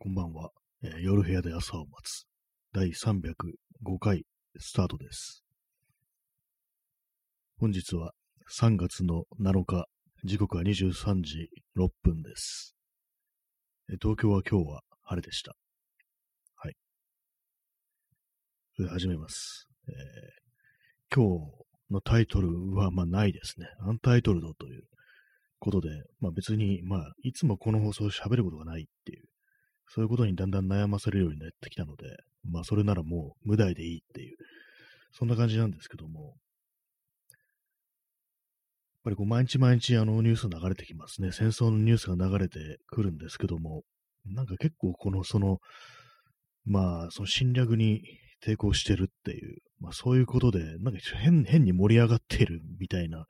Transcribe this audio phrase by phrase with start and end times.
[0.00, 0.50] こんばんは、
[0.84, 2.24] えー夜部屋で朝を待つ。
[2.72, 4.22] 第305回
[4.56, 5.42] スタートです。
[7.58, 8.12] 本日は
[8.60, 9.88] 3月の7日、
[10.22, 12.76] 時刻は23時6分です。
[13.90, 15.56] えー東京は今日は晴れでした。
[16.54, 16.76] はい。
[18.76, 19.66] それで始めます。
[19.88, 19.94] えー
[21.12, 23.66] 今日のタイトルは、まあないですね。
[23.80, 24.84] アンタイトルドという
[25.58, 25.88] ことで、
[26.20, 29.24] まあ別に、まあいつもこの放送を喋ることがないっていう
[29.88, 32.04] そういうことにだんだん悩まされるようになってきたので、
[32.44, 34.36] まあそれならもう無題でいいっていう、
[35.12, 36.34] そんな感じなんですけども、やっ
[39.04, 41.32] ぱりこう毎日毎日あのニュース流れてきますね。
[41.32, 43.82] 戦争のニュースが流れてくるんですけども、
[44.26, 45.58] なんか結構このその、
[46.66, 48.02] まあその侵略に
[48.44, 53.24] 抵抗してるっていう、まあそういうことで、なんか変変に盛り上がっているみたいな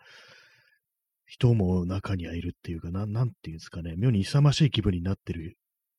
[1.27, 5.58] 人も中にはいるっていうかな、なんていうんですかね、妙に勇ましい気分になってる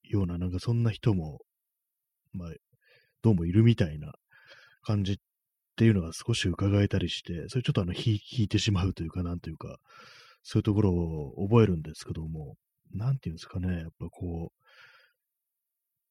[0.09, 1.39] ような、なんかそんな人も、
[2.33, 2.49] まあ、
[3.21, 4.13] どうもいるみたいな
[4.81, 5.15] 感じっ
[5.75, 9.77] ていうのが少し伺えたりして、それちょっとあの、引いてしまうというか、なんというか、
[10.43, 12.55] そういうところを覚えるんですけども、
[12.91, 14.51] なんていうんですかね、やっぱこ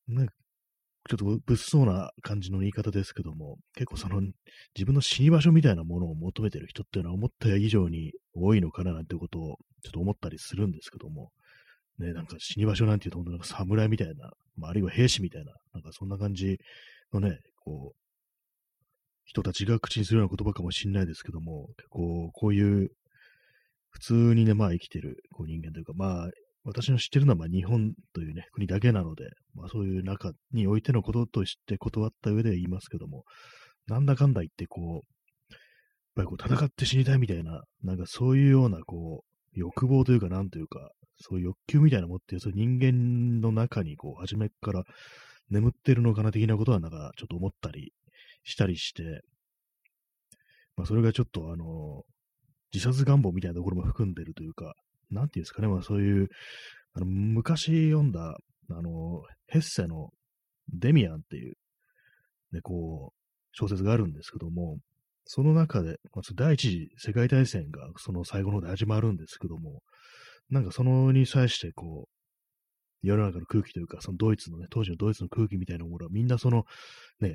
[0.09, 0.29] う、ね、
[1.09, 11.31] ちょっと物騒な感じの言い方ですけども、結構その自分の死に場所みたいなものを求めてる人っていうのは思った以上に多いのかななんてことをちょっと思ったりするんですけども、
[11.99, 16.59] ね、なんか死に場所なんていうと、本当なんか侍みたいな、まあ、あるいは兵士みたいな、なんかそんな感じ
[17.13, 17.99] のね、こう、
[19.25, 22.91] 人たちが口にするような言葉かもしれないですけども、結構こういう、
[23.91, 26.31] 普通にね、まあ生きてるこう人間というか、まあ、
[26.65, 33.25] 私の知ってるのはまあ日本というね、国だけなので、まあそういう中においてのこととして断った上で言いますけども、
[33.87, 35.01] なんだかんだ言ってこう、やっ
[36.17, 44.85] ぱりこう戦って死にたいみたいな、なんかそういうようなこう、欲望というかなんというか、そういう欲求みたいなのって、そういう人間の中にこう、初めから
[45.51, 47.93] 眠ってるのかな的なことはなんかちょっと思ったり
[48.45, 49.23] したりして、
[50.77, 52.03] まあそれがちょっとあの、
[52.73, 54.75] 自殺願望みたいなところも含んでるというか、
[55.11, 56.29] なんていうんですかね、まあそういう、
[56.95, 58.37] あの、昔読んだ、
[58.71, 60.11] あの、ヘッセの
[60.69, 61.55] デミアンっていう、
[62.53, 63.19] ね、こう、
[63.53, 64.79] 小説があるんですけども、
[65.25, 69.83] その中で、まず第一次世界大戦がその最後の方で始まるんですけども、
[70.51, 76.65] なんかそのに際してこう、世の中の空気というか、そのドイツのね、当時のドイツの空気みたいなものはみんなその、
[77.21, 77.35] ね、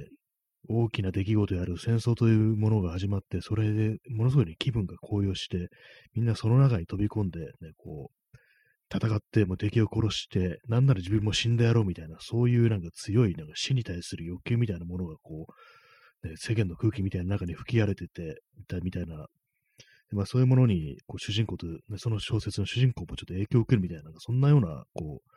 [0.69, 5.69] 大きな出来事である戦争というものが始まって、それでものすごい、ね、気分が高揚して、
[6.15, 8.37] みんなその中に飛び込んで、ね、こう、
[8.95, 15.47] 戦って、もう敵を殺して、なんなら自分も死んでやろうみたいな、そういうなんか強いなんか死に対する欲求みたいなものがこ
[16.23, 18.41] う、ね、世間の空気みたいな中に吹き荒れてて、
[18.83, 19.25] みたいな、
[20.13, 25.29] まあそういうものに、こう主人公と、ね、その小説の主人公もちょっと影響を受けるみたいな、そんなような、こう、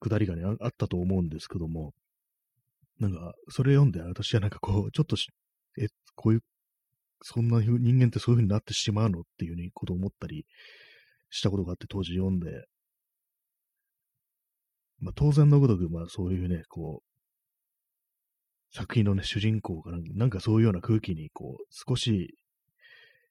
[0.00, 1.92] くだりがね、ああったと思うんですけども、
[2.98, 5.28] なんか、それ読んで、私はなんかこう、ちょっとし、
[5.78, 6.40] え、こういう、
[7.22, 10.46] そんな人間ってそういう風になってしまうのっていうね、こと思ったり
[11.30, 12.66] したことがあって、当時読んで、
[15.00, 17.16] まあ当然のごとく、まあそういうね、こう、
[18.74, 22.34] 作品のね、主人公がなんかそういうような空気に、こう、少し、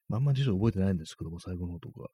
[0.08, 2.10] まんま辞書覚えてないんですけども、最後の方とか、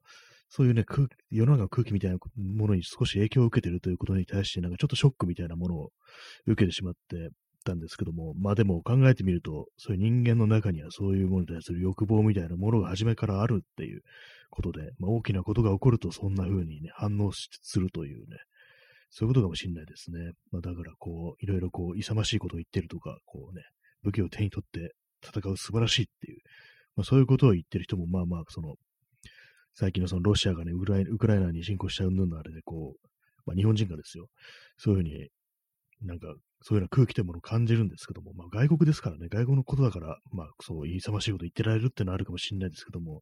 [0.50, 5.91] そういうね、空世の中の空気みたいなものに少し影響を受けてるということに対して、なんかちょっとショックみたいなものを
[6.46, 7.29] 受けてしまって
[7.63, 14.02] たんですけども、まあでも考えてみると、そういう人間の中にはそういうものに対する欲望みたいなものが初めからあるっていう
[14.50, 18.38] ことで、まあ大きなことが起こるとそんな風にね、反応するというね、
[19.09, 20.31] そういうことかもしれないですね。
[20.52, 23.63] まあだからこう、いろいろこう、勇ましいことを言ってるとか、こうね、
[24.03, 26.40] 武器を手に取って戦う素晴らしいっていう、
[26.96, 28.75] まあそういうことを言ってる人もまあまあ、その、
[29.74, 33.07] 最近のそのロシアがね、ウクライウクライナに侵攻した云々のあれで、こう、
[33.46, 34.28] まあ、日本人がですよ、
[34.78, 35.29] そういうふうに、
[36.02, 36.28] なんか、
[36.63, 43.22] そういうような空気というものを感じるんですけども、まあ、外国ですからね、外国のことだから、まあ、そう、勇ましいこと言ってられるっていうのはあるかもしれないですけども、やっ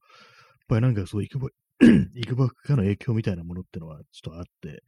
[0.68, 1.50] ぱりなんかそう、いくば、
[2.16, 4.84] いくばくかの影響みたいなものってのはちょっとあって、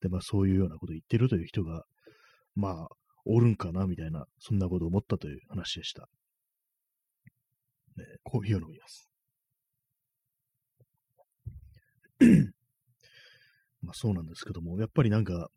[0.00, 1.84] で、まあ、そういうようなことを言ってるという人が、
[2.54, 2.88] まあ、
[3.24, 6.08] おるんかな、みたいな、そんなことを思ったという話でした。
[7.96, 9.08] ね、コーヒーを飲みます。
[13.82, 15.50] まあそうなんですけども、やっぱりなんか、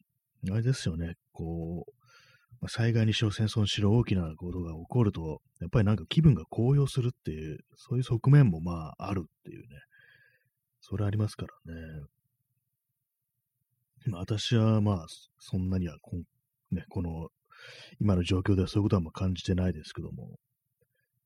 [0.52, 1.92] あれですよね、こう、
[2.62, 9.68] まあ、災害にしろ戦争にしろ大きなことが起こると、やっぱりなんか気分が高揚するっていう、そういう側面もまああるっていうね、
[10.81, 11.81] それありますからね。
[14.08, 15.06] まあ私はまあ
[15.40, 16.18] そんなにはこ、
[16.72, 17.30] ね、この
[18.00, 20.38] 今の状況ではそういうことはまあ感じてないですけども、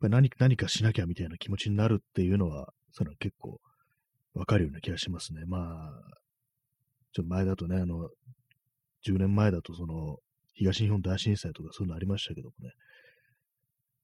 [0.07, 3.59] 何何かしなきゃみたいな気持ちになるっていうのは、それは結構
[4.33, 5.41] わかるような気がしますね。
[5.45, 5.91] まあ、
[7.11, 8.09] ちょっと前だとね、あの、
[9.05, 10.17] 10年前だとその、
[10.53, 12.71] 東日本大震災とかそういうのありましたけどもね。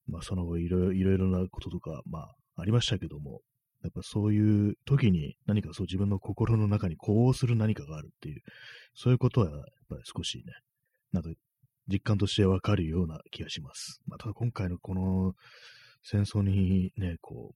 [0.07, 3.41] まあその後いろいろなこととか、まあありましたけども、
[3.83, 8.41] やっぱそういう時に何かそう自分の心の中に呼応する何かがあるっていう、
[8.93, 10.53] そういうことはやっぱり少しね、
[11.11, 11.29] なんか
[11.87, 14.01] 実感としてわかるような気がします。
[14.07, 15.33] まあ、ただ今回のこの
[16.07, 17.55] 戦争にね、こう、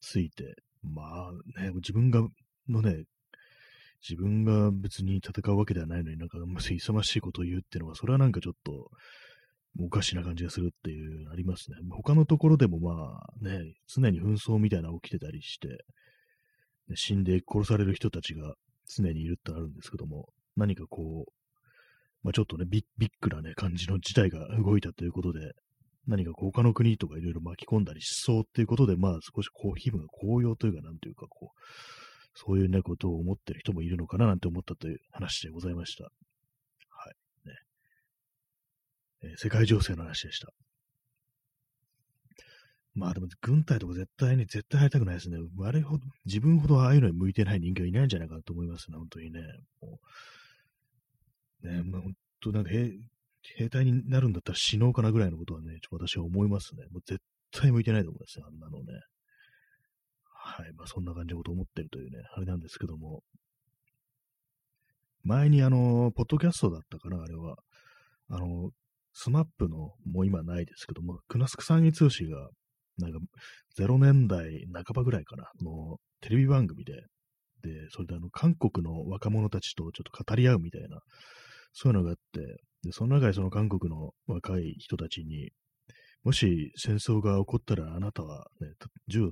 [0.00, 2.26] ついて、まあね、自分が、
[2.68, 3.04] のね、
[4.02, 8.90] 自分が別に戦うわけではないのになんか、勇ましいことを言うっていうのは、それはなんかちょっと、
[9.80, 11.76] おかしな感じがするっていう、ありますね。
[11.90, 15.84] 他のところでもまあね、常に紛争みたいなの起きてたりして、
[16.96, 18.54] 死んで殺される人たちが
[18.88, 21.32] 常にいるってあるんですけども、何かこう、
[22.24, 25.52] まあ、ちょっとねビ、ビッグなね、感じの事態が動いたということで、
[26.08, 31.58] 何か他の国とかいろいろ巻き込んだりしそうっていうことで、まあ少しこう気分が高揚というか、なんというかこう、
[32.34, 36.04] そういうね、ことを思ってる人もいるのかななんて思ったという話でございました。
[36.04, 36.10] は
[37.10, 37.48] い。
[37.48, 37.54] ね。
[39.22, 40.48] えー、世界情勢の話でした。
[42.94, 45.36] まあでも軍隊とか絶対に、絶対入りたくないですね。
[45.62, 49.40] あれほど、自分ほどああいうのに向いてない人間はいないんじゃないかなと思いますね、本当にね。
[49.82, 50.00] も
[51.64, 52.70] うね、まあ、本当なんか
[53.42, 56.84] 兵隊になるんだったら死のうかなぐらいのことはね、ちょっと私は思いますね。
[56.90, 57.20] もう絶
[57.52, 58.92] 対向いてないと思いますよ、あんなのね。
[60.24, 60.72] はい。
[60.74, 63.22] まあそんな感じのことを思ってるというね、あれなんですけども。
[65.24, 67.56] 前にあの、ポッドキャストだったかな、あれは。
[68.30, 68.70] あの、
[69.12, 72.48] スマップの、もう今ないですけども、クナスクサンギツシが、
[72.98, 73.18] なんか、
[73.78, 76.94] 0年代半ばぐらいかな、のテレビ番組で、
[77.62, 81.00] で、それであの、韓国の若者たちとちょっと語り合うみたいな、
[81.72, 85.50] そういうのがあって、で、その中でその韓国の若い人たちに、
[86.24, 88.68] もし戦争が起こったらあなたは、ね、
[89.08, 89.30] 銃を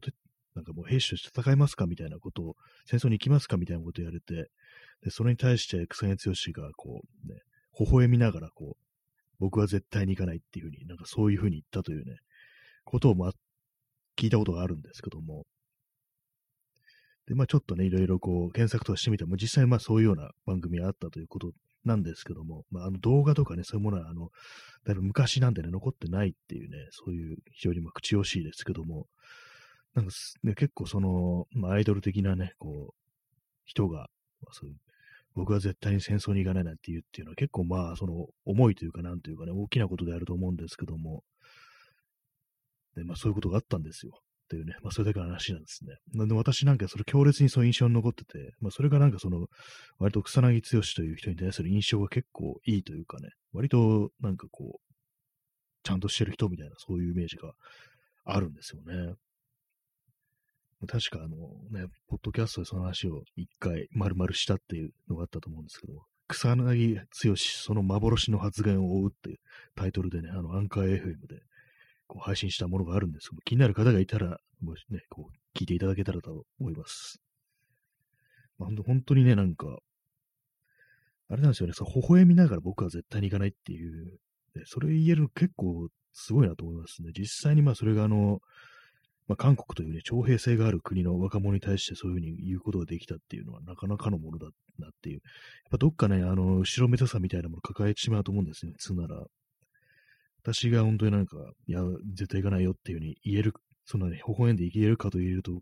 [0.56, 2.54] なんかもう兵士として戦いますかみたいなことを、
[2.86, 4.50] 戦争に行きますかみたいなことを言われて、
[5.02, 7.40] で、それに対して草薙剛がこう、ね、
[7.78, 8.82] 微笑みながらこう、
[9.38, 12.16] 僕は絶対に行かないっていうふうに、なんかそういうふうに言ったというね、
[12.84, 13.32] ことをま、
[14.16, 15.44] 聞いたことがあるんですけども、
[17.26, 21.52] で、まあちょっとね、いろいろこう、検索とかしてみても、実際まあそういうような番組があったということ
[21.86, 24.30] なんですけども、まあ、あの動画とかね、そういうものは、あの、
[24.84, 29.06] だいぶ昔なんでね、残ってないっていうね、そういう非常にまあ口惜しいですけども、
[29.94, 30.12] なんか、
[30.42, 32.94] ね、結構その、まあ、アイドル的なね、こう、
[33.64, 34.08] 人が、
[34.42, 34.76] まあ、そういう
[35.36, 41.22] 僕は絶対に戦争に行かないなんて言うっていうのは結構まあ、その、重いというか、なんというかね、大きなことであると思うんですけども、
[42.96, 44.18] で、まあそういうことがあったんですよ。
[44.46, 45.96] っていうね、まあそれだけの話なんですね。
[46.14, 49.48] なんで私なんかそれ強烈にそういう印象に残ってて、まあそれがなんかその、
[49.98, 54.94] 割と草薙剛という人に対する印象が結構いいというかね、割となんかこう、
[55.82, 57.52] ちゃんとしてる人みたいなそういうイメージが
[58.24, 59.14] あるんですよね。
[60.86, 61.36] 確かあの
[61.70, 65.94] ね、ポッドキャストでその話を一回丸々したっていうのがあったと思うんですけど、
[66.28, 69.38] 草薙剛その幻の発言を追うっていう
[69.74, 71.40] タイトルでね、あのアンカー FM で
[72.06, 77.20] こう配信したものがあるんですけど、気になる方がいたら、もしね、こう聞いていただけたらと思います。
[78.58, 79.78] まあ、本当にね、なんか、
[81.28, 84.18] あれなんですよね、そ微笑みながら僕は絶対に行かないっていう、
[84.54, 87.10] ね、それ言える結構すごいなと思いますね。
[87.12, 88.40] 実際にまあそれがあの、
[89.28, 94.46] まあ、韓国というね、徴兵制がある国の若者に対してそういうふうに言うことができたっていうのはなかなかのものだ
[94.78, 95.16] なっていう。
[95.16, 95.22] やっ
[95.72, 99.26] ぱどっかね、あの、後ろめたさみたいなものを抱えてしまうと思うんですね、普通なら。
[100.46, 101.36] 私が本当になんか、
[101.66, 101.80] いや、
[102.14, 103.52] 絶対行かないよっていうふうに言える、
[103.84, 105.60] そんなね、微笑んで言えるかと言えると、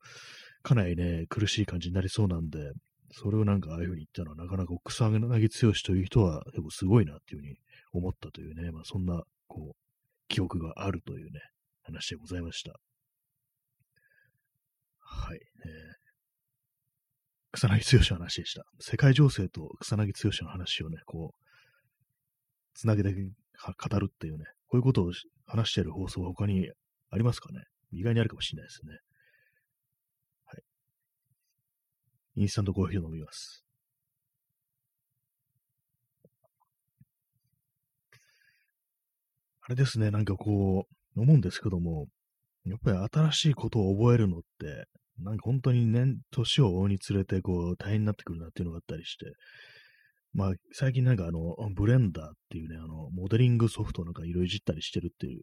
[0.62, 2.72] かなりね、苦しい感じになりそうなんで、
[3.12, 7.56] それをなんかああいうふうに言ったのは、なかなか草薙剛という人は、でもすごいなっていうふうに
[7.92, 9.76] 思ったというね、まあそんな、こう、
[10.28, 11.40] 記憶があるというね、
[11.82, 12.74] 話でございました。
[14.98, 15.38] はい。
[15.38, 15.42] えー、
[17.52, 18.64] 草薙剛の話でした。
[18.80, 21.38] 世界情勢と草薙剛の話をね、こう、
[22.74, 24.44] つなげて語るっていうね、
[24.74, 25.12] こういうことを
[25.46, 26.68] 話している放送は他に
[27.10, 27.62] ありますかね？
[27.92, 28.92] 意外にあるかもしれないですね。
[30.46, 30.62] はい。
[32.42, 33.64] インスタントコーヒーを飲みます。
[39.60, 42.08] あれですね、なんかこう、思うんですけども、
[42.64, 44.88] やっぱり新しいことを覚えるのって、
[45.20, 49.26] なんか本当に年、年を追うにつれて、こう、大変になってくるなっていうのがあったりして、
[50.34, 55.42] まあ、最近なんかあの、ブレンダーっていうね、あの、モデリングソフトなんかいろいろいじったりしてるっていう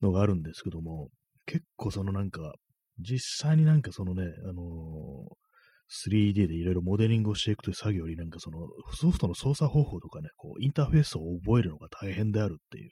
[0.00, 1.10] のがあるんですけども、
[1.46, 2.54] 結構そのなんか、
[2.98, 8.58] 実際になんかそのね、あのー、3D でいろいろモデリングをしていくという作業よりなんかその
[8.94, 12.90] ソフトの操作方法とかね、こうインターフェースを覚えるのが大変であるっていう、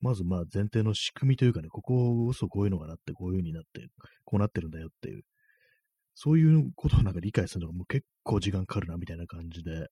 [0.00, 3.86] まずまあ前提の仕組みというかね、こここそこういうのがなって、こういう風になって、
[4.24, 5.22] こうなってるんだよっていう、
[6.14, 9.86] そういうことをなんか理解するのがもう結構時間かかるなみたいな感じで、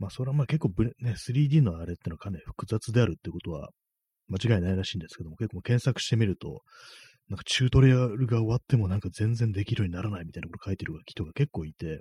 [0.00, 3.68] まあ、それはまあ結構ブレ、ね、3D のあれってのはかなり複雑であるってことは
[4.28, 6.62] 間違いないらしいんですけども、結構検索してみると、
[7.28, 12.00] なんかチュートリアルが終わってもなんか全然できるようにならないみたいなこと書いてる人が結構いて、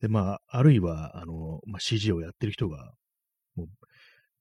[0.00, 2.92] で、まあ、あるいは、あの、まあ、CG をやってる人が、
[3.56, 3.66] もう、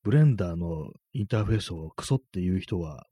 [0.04, 3.06] ブレンダーのインターフェースをクソっていう人は、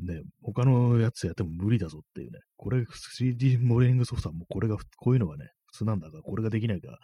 [0.00, 6.98] ね、他のやつやっても無理だぞっていうね、これ 3D モデリングソフトはもうこれが、こういうのがね、普通なんだが、これができないから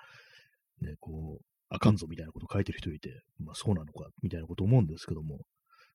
[0.82, 5.38] ね、こう、あかんぞみたいなこと書いてる人いて、まあそうなのか、みたいなこと思うんですけども、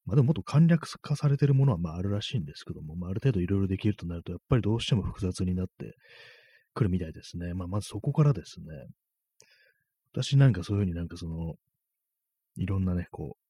[0.06, 5.96] まあでももっと簡略化されてるものはまああるらしいんですけども、まあある程度いろいろできるとなると、やっぱりどうしても複雑になって
[6.74, 7.54] くるみたいですね。
[7.54, 8.66] まあまずそこからですね、
[10.14, 11.56] 私なんかそういうふうになんかその、
[12.58, 13.46] いろんなね、こう、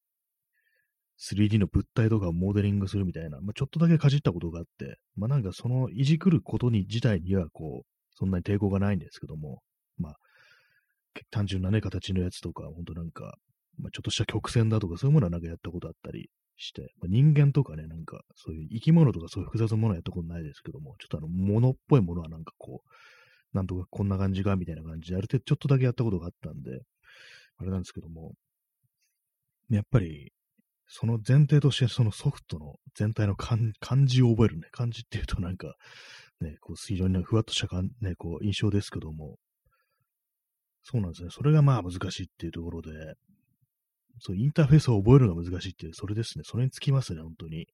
[1.19, 7.85] 3D の物体とかをモデリングするみたいな、まあ、ちょっとだけかじったことがあって、まあなんかそのいじくることに自体にはこう、
[8.17, 9.61] そんなに抵抗がないんですけども、
[11.31, 13.37] 単純なね、形のやつとか、ほんとなんか、
[13.77, 26.81] まあ、ちょっとした曲線だとか、そういうものはなんかやったことあったりして、まあ、人間とかね、なんか、そういう生き物とかそういう複雑なものはやったことないですけども、ちょっとあの、物っぽいものはなんかこう、なんとかこんな感じか、みたいな感じで、ある程度ちょっとだけやったことがあったんで、
[27.57, 28.33] あれなんですけども、
[29.69, 30.31] やっぱり、
[30.87, 33.59] その前提として、そのソフトの全体の漢
[34.05, 34.67] 字を覚えるね。
[34.71, 35.73] 漢字っていうとなんか、
[36.41, 39.37] ね、こう非常にふわっとしたかん、ね、こう印象ですけども、
[40.87, 41.29] そうなんですね。
[41.31, 42.91] それがまあ難しいっていうところで、
[44.21, 46.43] そうインターフェースを覚えるのが難しいっていう、それですね。
[46.45, 47.67] それにつきますね、本当に。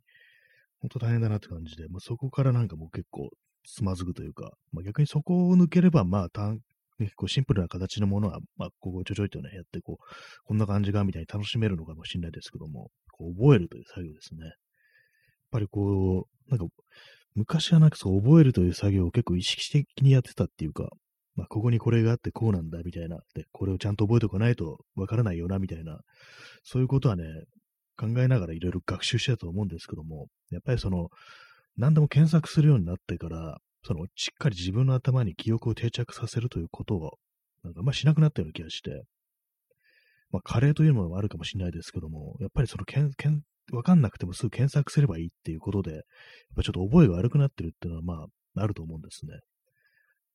[0.80, 3.30] 本当大変だなって感じで、まあ、そこからなんかもう結構
[3.68, 6.60] つまずくというか、まあ、逆にそこを抜ければ、まあ単、
[7.00, 10.06] ね、こうシンプルな形のものは、まあ、ここちょちょいとね、やって、こう、
[10.46, 14.46] こんな感じがみたいに楽しめるのかもしれないですけども、こう覚えるという作業ですね。
[14.46, 14.54] やっ
[15.52, 16.66] ぱりこう、なんか、
[17.36, 20.90] 昔はなんかそう覚えるという作業を結構意識的にやってたっていうか、
[21.36, 26.00] まあ、ここにこれがあってこうなんだみたいな、で、これをちゃんと覚えておかないとわからないよなみたいな、
[26.64, 27.24] そういうことはね、
[27.98, 31.10] 考えながらいろいろ学習してたと思うんですけども、やっぱりその、
[31.78, 37.18] 何でも検索するようになってから、その、しっかり自分の頭に記憶を定着させるということを、
[37.64, 39.04] なんかあんましなくなったような気がして、
[40.32, 46.02] まあ、カレーというものもあるかもしれないですけども、やっぱりその、けん、けん、わかんなくてもすぐ検索すればいいっていうことで、やっ
[46.56, 49.34] ぱちょっと覚えが悪くなってるっていうのは、まあ、あると思うんですね。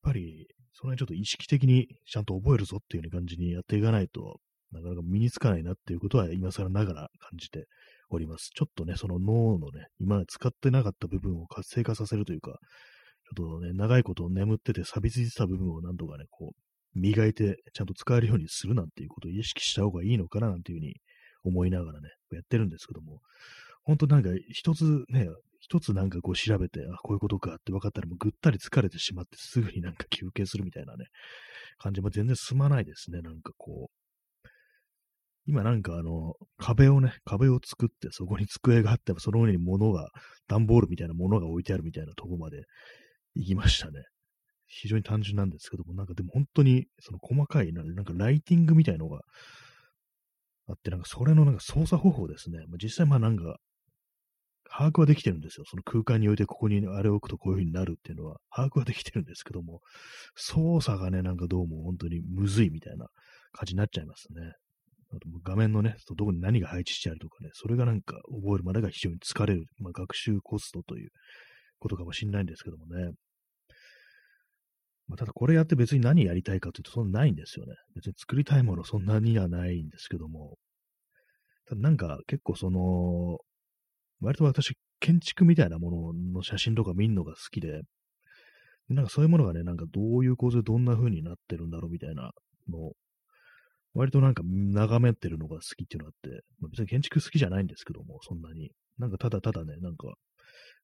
[0.07, 4.39] やっぱり、その辺ちょっと意識的にちゃんと覚えるぞっていうよう感じにやっていかないと、
[4.71, 7.67] なかなか身につかないなっていうことは今更ながら感じて
[8.09, 8.51] おります。
[8.55, 12.59] ちょっとね、その脳のね、今使ってなかった部分を活性化させるというか、
[13.37, 20.95] ちょっとね、長いこと眠ってて錆びついてた部分をなんとかね、こう、磨いてちゃんと使えるようにするなんていうことを意識した方がいいのかななんていうふうに
[21.43, 23.21] 思いながらね、やってるんですけども、
[23.83, 25.29] 本当なんか一つね、
[25.69, 31.07] 一つなんかこう調べて、あ、こういうことかって分かったらもうぐったり疲れてしまってすぐになんか休憩するみたいなね、
[31.79, 34.49] 感じも全然進まないですね、なんかこう。
[35.45, 40.09] 今なんかあの、壁をね、壁を作ってそこに机があって、その上に物が、
[40.47, 42.63] 段ボールみたいなものが置いてあるみたいなとこまで
[43.35, 44.05] 行きましたね。
[44.69, 49.21] 非常に単純なんですけども、なんかでも本当にその細かいな、なんかライティングみたいのが
[50.69, 52.59] あって、なんかそれのなんか操作方法ですね。
[52.69, 53.59] まあ、実際まあなんか、
[54.71, 55.65] 把握はできてるんですよ。
[55.67, 59.81] その空間においてここにあれを置くとこういう風になるっていうのは、把握はできてるんですけども、
[60.35, 63.07] 操作がね、なんかどうも本当にむずいみたいな
[63.53, 64.53] 感じになっちゃいますね。
[65.11, 71.11] あと画面のね、どこに何が配置してあるとかね、それがなんか覚えるまでが非常に疲れる、まあ、学習コストという
[71.79, 73.13] ことかもしれないんですけどもね。
[75.09, 77.75] まあ、ただこれやって別に何やりたいかというとそんなないんですよね。
[77.95, 80.57] 別に作りたいものそんなにはないんですけども。
[81.69, 83.39] ただなんか結構その、
[84.21, 87.83] 割と私建築みたいなものの写真とか見るのが好きで、
[88.89, 92.33] なんかそういうものがね、なんかどういう構図でどんな風になってるんだろうみたいな
[92.71, 92.93] のを、
[93.95, 98.71] 割となんか眺めてるのが好きっていうのがあって、まあ、別に建築好きじゃないんですけども、そんなに。
[98.99, 100.15] なんかただただね、なんか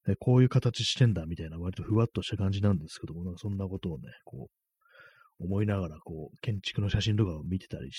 [0.08, 4.48] えこういう形してんだみたいな割とふわっとした感じなんですけども、なんかそんなことをね、こ
[5.40, 7.90] う、思いながら、こう、建築の写真とかを見てたり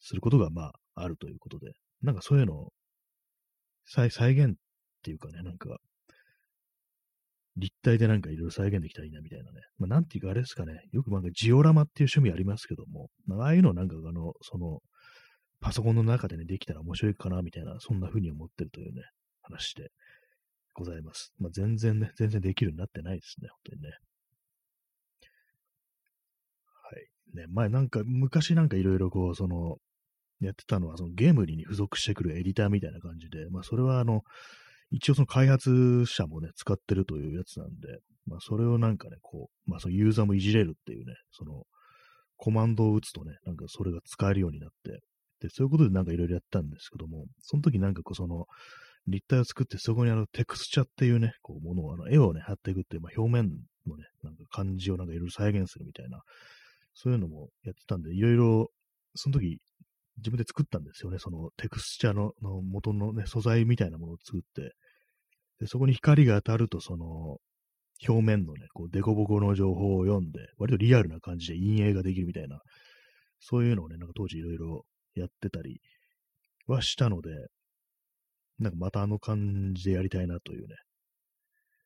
[0.00, 1.72] することが、まあ、あるということで、
[2.02, 2.72] なんかそういうのを
[3.84, 4.54] 再再現
[5.02, 5.78] っていうかね、なんか、
[7.56, 9.60] 立体でなんかいろいろ再現できたらいいなみたいなね。
[9.78, 10.80] まあ、なんていうかあれですかね。
[10.92, 14.80] よくなんかジオラマっていう趣味ありますけども、まあ、ああいうのなんかあの、その、
[15.60, 19.02] パソコンの中でね、できたら面白いかなみたいな、そんな風に思ってるというね、
[19.42, 19.90] 話で。
[20.74, 21.32] ございます。
[21.38, 23.90] まあ、全然ね、全然できるようになってないですね、本当にね。
[26.90, 27.36] はい。
[27.36, 29.76] ね、前なんか、昔なんかいろいろこう、その、
[30.40, 34.22] やってたのは、そのゲームに付属してくるエディターみたいな感じで、まあ、それはあの、
[34.92, 41.64] 一応その開発者もね、使ってるというやつなんで、まあ、それをなんかね、こう、まあ、そのユーザーもいじれるっていうね、その、
[42.36, 45.00] コマンドを打つとね、なんかそれが使えるようになって、
[45.40, 48.46] で、そういうことでなんかいろいろやったんですけども、その時なんかこうその、
[49.08, 53.50] 立体を作って、そこにあの、テクスチャっていうね、こう、ものを、あの、絵をね、貼っていくっていう、まあ、表面
[53.86, 56.20] のね、なんか感じをなんかいろいろ再現するみたいな、
[56.94, 58.70] そういうのもやってたんで、いろいろ、
[59.14, 59.58] その時、
[60.18, 61.18] 自分で作ったんですよね。
[61.18, 64.74] そのテクスチャのの元のね、素材みたいなものを作って、
[65.60, 67.38] でそこに光が当たると、その、
[68.06, 72.60] 表面のね、こう、デコボコの情報を読んで、割とリアルな感じで陰影ができるみたいな、
[73.38, 75.80] そういうのをね、なんか当時いろいろやってたり
[76.66, 77.30] はしたので、
[78.58, 80.74] なんかまたあの感じでやりたいなというね、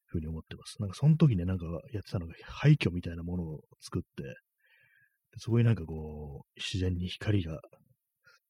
[0.06, 0.80] ふうに思ってます。
[0.80, 4.06] なんかその時ね、なんかやってたのが廃墟みたいなものを作って、
[5.38, 7.60] そこになんかこう、自然に光が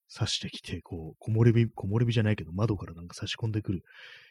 [0.09, 3.83] 差してきて、こう、木漏れ日、木漏れ日じゃないけど、窓からなんか差し込んでくる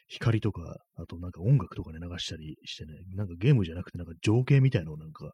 [0.08, 5.32] 光とか、あとなんか音楽とかね、流したりしてね、なんかゲームじゃなくて、なんか情景みたいのをなんか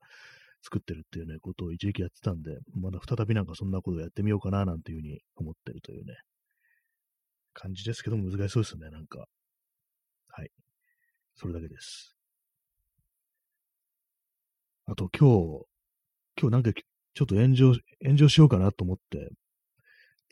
[0.62, 6.14] 作ってるっていうね、ことを一時期やってたんで、まだ再びなんかそんなことをやってみようかな、なんていうふうに思ってるというね、
[7.54, 9.26] 感じですけども難しそうですね、なんか。
[10.28, 10.50] はい。
[11.34, 12.16] それだけです。
[14.86, 15.66] あと今日、
[16.40, 19.30] 今日なんかちょっと炎上、炎上しようかなと思って、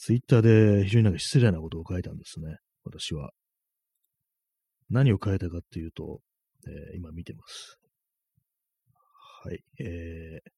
[0.00, 2.57] ツイッターで非常になんか失礼なことを書いたんですね。
[2.85, 3.33] 私は。
[4.88, 6.21] 何を書いたかっていうと、
[6.66, 7.76] えー、今見てます。
[9.45, 9.61] はい。
[9.78, 10.50] えー、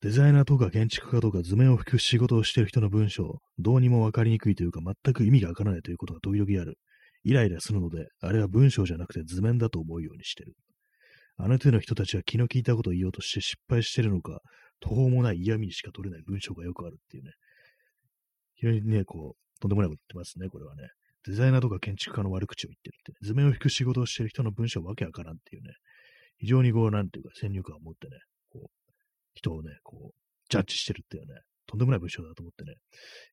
[0.00, 6.78] デザイナーとか建築家とか図面を吹く仕事をしている人の文章、どうにもわかりにくいというか全く意味がわからないということが時々ある。
[7.24, 10.54] イライラするので、あれは文章じゃなくて図面だと思うようにしてる。
[11.36, 14.40] あの手の人たちは気の利いたことを言おうとして失敗してるのか、
[14.78, 17.32] 途方もない嫌味にしか取れない文章がよくあるっていうね。
[18.58, 20.88] 非常にね、こう、とんでもないこと言ってますね、これはね。
[21.26, 25.74] デザイナーとか建築家の悪口を言ってるって、ね、図面を引く仕事をしてる人の文章わけわからんっていうね。
[26.38, 28.16] 非常にこう、なんていうか、先入観を持ってね、
[28.50, 28.92] こう、
[29.34, 30.14] 人をね、こう、
[30.48, 32.74] ジャッジしてるっていうね、とんでもない文章だと思ってね、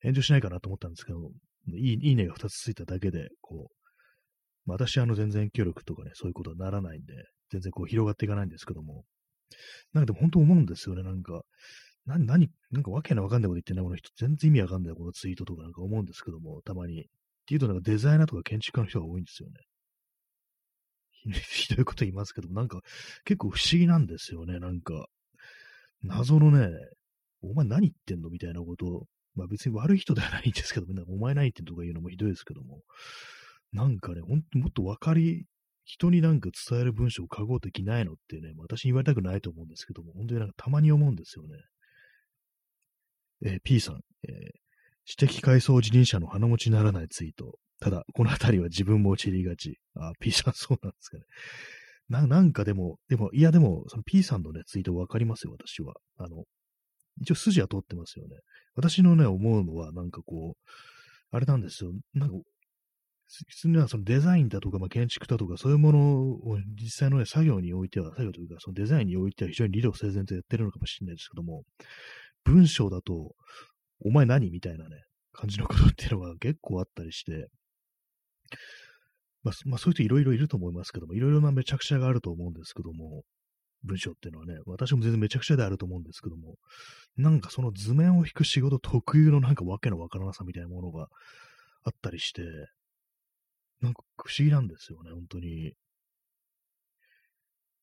[0.02, 1.30] 炎上しないかなと思ったんですけど、
[1.74, 7.14] いいいいねが2つついただけで、こう、私はあの全然協力とかね、そういうことはならないんで、
[7.50, 9.04] 全然こう広がっていかないんですけども、
[9.92, 11.42] なんかでも本当思うんですよね、なんか、
[12.06, 14.10] 何、何、なんかわけのわかんないこと言ってんな、この人。
[14.16, 17.02] 全然意味わかんない、このツイートとかなんか思うんですけども、たまに。
[17.02, 17.04] っ
[17.46, 19.54] ていうと、なんかデザイナーとか建築家の人が多いんですよね。
[21.32, 22.80] ひ どいこと言いますけども、なんか
[23.24, 25.08] 結構不思議なんですよね、なんか。
[26.02, 26.70] 謎のね、
[27.42, 32.82] お前何言ってんのみたいなことを、まあ別に悪い人ではないんですけども、お前何言ってんのとか言うのもひどいですけども、
[33.72, 35.46] なんかね、ほんともっと分かり、
[35.84, 41.56] 人になんか伝える文章を書こうときないのってね、私に言われたくないと思うんですけども、本当になんかたまに思うんですよね。
[43.44, 44.34] えー、P さん、えー、
[45.04, 47.58] 知的階層自輪車の鼻持ちならないツイート。
[47.80, 49.78] ただ、このあたりは自分も陥りがち。
[49.94, 51.24] あ、P さん そうなんですかね。
[52.08, 55.94] な、なんかでも、でも、いやでも、その P さんのね、ツイートわかりますよ、私は。
[56.16, 56.44] あの、
[57.20, 58.36] 一応筋は通ってますよね。
[58.74, 60.70] 私のね、思うのは、なんかこう、
[61.30, 61.92] あれなんですよ。
[62.14, 62.36] なんか、
[63.28, 71.64] 普通にはそのデザインだとか、まあ、建築だとか、そういうものを実際の、ね、作業においては、作業というか、そのデザインにおいては非常に理路整然とやってるのかもしれないですけども、
[72.46, 73.34] 文章だと、
[74.00, 77.48] お前何みたいなね、感じのことっていうのが結構あったりして、
[79.42, 83.22] まあ、まあ、そういう人いろいろいると思いますけども、いろいろなめちゃくちゃがあると思うんですけども、
[83.84, 86.56] 文章っていうのはね、私も全然めちゃくちゃであると思うんですけども、
[87.16, 91.08] なんかその図面を引く仕事特有のなんかわけのわからなさみたいなものが
[91.84, 92.42] あったりして、
[93.80, 95.74] なんか不思議なんですよね、本当に。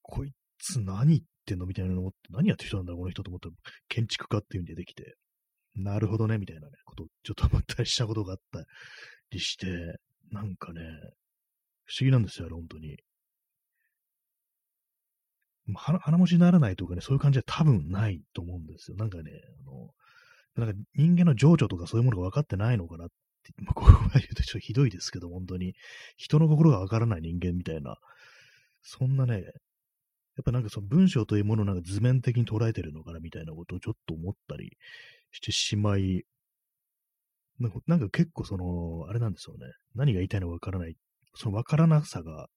[0.02, 3.56] こいつ何言ってんのみたいなの思って、何やってる人なんだろう、この人と思ったら、
[3.90, 5.16] 建築家っていうんでできて、
[5.76, 8.64] なるほどね、みたいなね、ことちょっと思ったりしたことがあった
[9.32, 9.68] りして、
[10.32, 10.82] なんかね、
[11.86, 12.98] 不思議なんですよ、本当に。
[15.76, 18.98] 鼻鼻持ちにならないとかね、そういう感じは多分ないと思うんですよ。
[18.98, 19.32] なんかね、
[19.66, 23.14] あの、なんか人間の情緒とかそういうものが分かってないのかなって、
[23.58, 25.74] まあ、こう 言うとちょっとひどいですけど、本当に。
[26.18, 27.98] 人の心が分からない人間みたいな、
[28.82, 29.44] そんなね、
[30.36, 34.78] やっぱなんかその文章というものをなんか図面的に捉えてるのかなみたいなことをちょっと思ったり
[35.32, 36.24] してしまい、
[37.60, 39.68] なんか結構その、あれなんですよね。
[39.96, 40.96] 何が言いたいのかわからない。
[41.36, 42.48] そのわからなさが、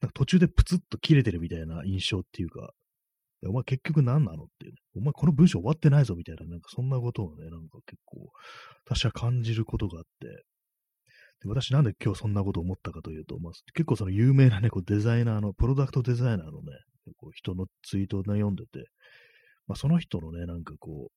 [0.00, 2.70] なんか途中でプツッと切れてるみたいな印象っていうか、
[3.44, 8.30] お前結局何なのっていう、ね、お前この文章終わってないぞみたいな、なんかそんなことをね、なんか結構、
[8.86, 10.44] 私は感じることがあって、
[11.44, 16.78] 私なんで今日そんなこと思ったかというと、まあ、結構その有名なね、こうデザイナーの、プロダクトデザイナーのね、
[17.16, 18.86] こう人のツイートを、ね、読んでて、
[19.66, 21.12] まあ、その人のね、なんかこう、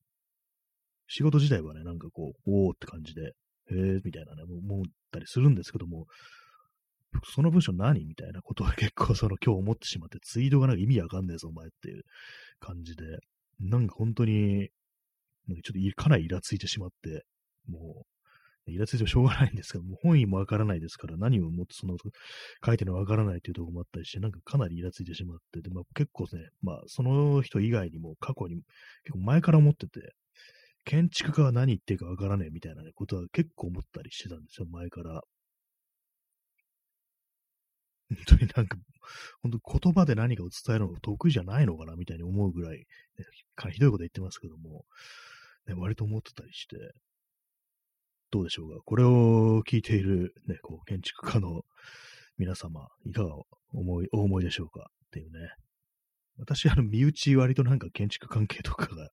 [1.07, 3.31] 仕事自体はね、なんかこう、おーって感じで、へ
[3.71, 6.05] え、みたいなね、思ったりするんですけども、
[7.23, 12.03] その文章何みたいなことは結構その今日思ってしまって、ツイートがなんか意味わかんねえぞ、お前っていう
[12.59, 13.03] 感じで、
[13.59, 14.69] なんか本当に、
[15.47, 17.23] なんかちょっとかなりイラついてしまって、
[17.67, 18.14] もう、
[18.71, 21.97] イラついてもしょうがないんですけど、もう本意もわからないですから、何をもってその
[22.65, 28.55] 書いてるのわからないっていうところもあったりして、なんかかなりイラついてしまって、で、まあ、結構ね、まあ、その人以外にも過去に、
[29.03, 30.13] 結構前から思ってて、
[30.85, 35.21] 建築家は何言ってるかわからねえみたいな、ことは結構思ったりしてたんですよ、前から。
[38.09, 38.77] 本当になんか、
[39.41, 42.85] 本当言葉で何かを伝えるのが得意じゃないのかなみたいに思うぐらい、ね、
[43.55, 44.85] かひどいこと言ってますけども、
[45.67, 46.75] ね、割と思ってたりして、
[48.31, 48.81] どうでしょうか？
[48.83, 51.61] これを聞いている、ね、こう、建築家の
[52.37, 53.35] 皆様、いかが
[53.73, 54.89] 思い、お思いでしょうか？
[55.07, 55.49] っていうね。
[56.37, 59.09] 私、あの、身内割となんか建築関係とかが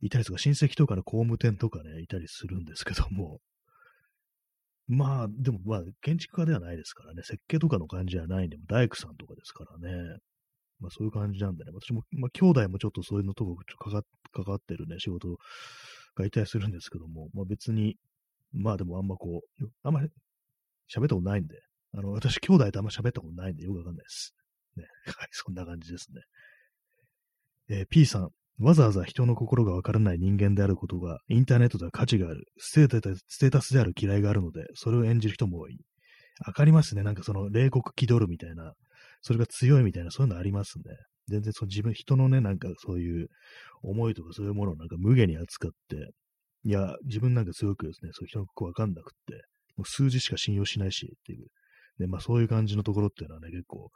[0.00, 3.40] いたりとか、親戚とかの工務店とかね、いたりするんですけども、
[4.86, 10.18] まあ、でもまあ、建築家ではないですからね、設計とかの感じじゃないんで、大工さんとかですからね、
[10.78, 14.02] まあそういう感じなんでね、私も、まあ兄弟もちょっとそういうのとこかか
[14.32, 15.38] かかってるね、仕事
[16.14, 17.96] がいたりするんですけども、まあ別に、
[18.54, 20.08] まあでもあんまこう、あんまり
[20.92, 21.56] 喋ったことないんで、
[21.92, 24.34] あの、私兄弟とあんま喋ったことないんでよくわかんないです。
[24.76, 24.84] ね。
[25.12, 26.22] はい、そんな感じですね。
[27.68, 35.78] えー、P さん、わざわざ人の心がわからない人間であることが、インターネットでは価値がある、ステータスである嫌いがあるので、それを演じる人も多い。
[36.46, 37.02] わかりますね。
[37.02, 38.74] なんかその、冷酷気取るみたいな、
[39.22, 40.84] それが強いみたいな、そういうのありますね。
[41.26, 43.28] 全然その自分、人のね、なんかそういう
[43.82, 46.10] 思いとかそういうものをなんか無下に扱って、
[46.64, 49.44] いや、自分なんかすごくですね、そういう人の心わかんなくって、
[49.76, 51.48] もう数字しか信用しないしっていう。
[51.98, 53.90] で、まあそういう感じのところっていうのはね、結構、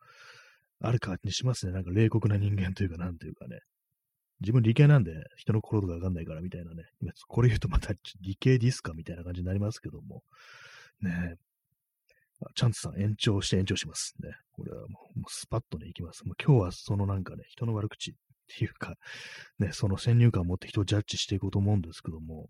[0.81, 1.73] ある感じしますね。
[1.73, 3.61] なんか冷酷な人間というか、なんというかね。
[4.41, 6.85] 自分理系なんで人の心とかわかんないからみたいなね。
[7.27, 10.23] これ言うとまた理系ディスかみたいな感じになりますけども。
[11.01, 11.35] ね
[12.55, 14.15] チャンツさん延長して延長します。
[14.21, 14.31] ね。
[14.53, 16.25] これはもうスパッとね、いきます。
[16.25, 18.15] もう今日はそのなんかね、人の悪口っ
[18.47, 18.95] ていうか、
[19.59, 22.49] ね、その先入観を持って人をジャッジしていこうと思うんですけども、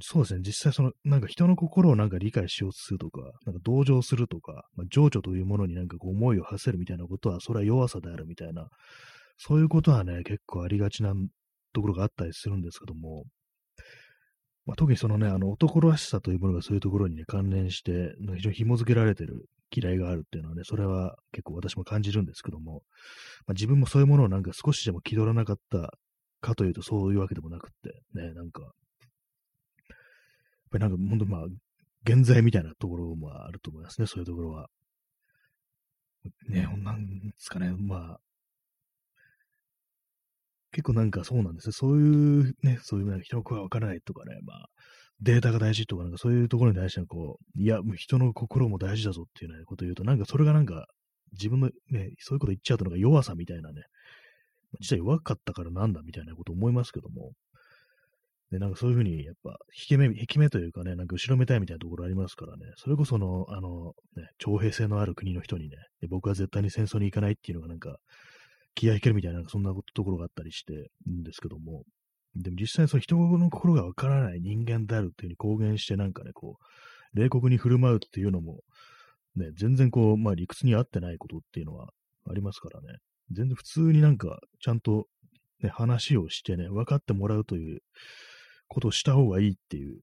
[0.00, 8.68] そうですね、実際その、なんか人の心をなんか理解しようとするとか、なんか同情するとか、まあ、情緒というものになんかこう思いを馳せるみたいなことは、それは弱さであるみたいな、
[9.36, 11.12] そういうことはね、結構ありがちな
[11.72, 13.24] ところがあったりするんですけども、
[14.64, 22.82] まあ、特にそのね、あの、男らしさというものがそういうところにね、関連して、非常に紐付けられてる嫌いがあるっていうのはね、それは結構私も感じるんですけども、
[23.46, 25.92] まあ、自分もそういうものをなんか少しでも気取らなかった
[26.40, 28.72] かというとそういうわけでもなくって、ね、なんか、
[30.70, 31.46] ぱりなんか本当まあ、
[32.04, 34.68] 現在みたいなところもあると思いますね、そういうところは。
[36.48, 38.20] ね、なんですかね、まあ、
[40.72, 41.72] 結構なんかそうなんですね。
[41.72, 44.68] そういうね、そういう人の声がわからないとかね、まあ、
[45.20, 50.86] データが大事とか、なんかそういうところに対してはこう、いや、もう人の心も大事だぞっていうね、ことを言うと、なんかそれがなんか、
[51.32, 53.82] 自分のね、そういうこと言っちゃうとなんか弱さみたいなね、
[54.80, 57.32] 実は弱かったからなんだみたいなこと思いますけども、
[58.50, 65.76] で、なんかそういうふうに、やっぱ、引け目、引き目というかね、なんか後ろめたいみたいなところありますからね、それこその、あの、ね、徴兵制のある国の人にね、
[66.08, 67.96] 僕は絶対に戦争に行かないっていうのがなんか、
[68.74, 71.84] 気合いけるみたいな、そんなところがあったりしてるんですけども、
[72.34, 78.60] でも実際にその人の心がわからない人間であるっていうふうに公言してなんかね、こう、冷酷に振る舞うっていうのも、
[79.36, 81.90] ね、全然こう、まあ理屈に合ってないことっていうのは
[82.28, 82.98] ありますからね。
[83.32, 85.06] 全然普通になんか、ちゃんと、
[85.62, 87.80] ね、話をしてね、分かってもらうという
[88.70, 89.98] ことをした方がいいっていう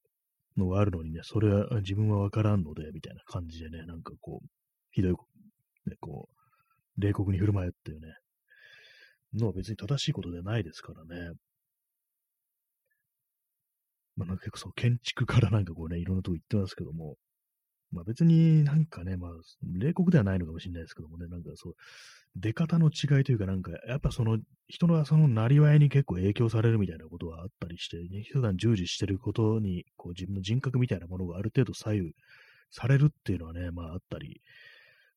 [0.58, 4.48] のがあるのにね、それは自分はわからんので、みたいな感じでね、なんかこう、
[4.92, 5.12] ひどい、
[5.90, 6.28] ね、こ
[6.98, 8.14] う、冷酷に振る舞うっていうね、
[9.34, 11.32] のは別に正しいことではないですからね。
[14.18, 17.16] まあなんか結構そう建築からなんかこうね、いろんなとこ行ってますけども、
[17.92, 19.32] まあ別になんかね、まあ、
[19.64, 21.76] 冷酷ではないのかもしれないですけどもね、なんかそう、
[22.36, 32.12] 出方の違いというかなんか、やっぱその人のそのなりわいに結構影響されるみたいなことはあったりして、ね、普段従事してることに、こう自分の人格みたいなものがある程度左右
[32.72, 34.42] されるっていうのはね、まああったり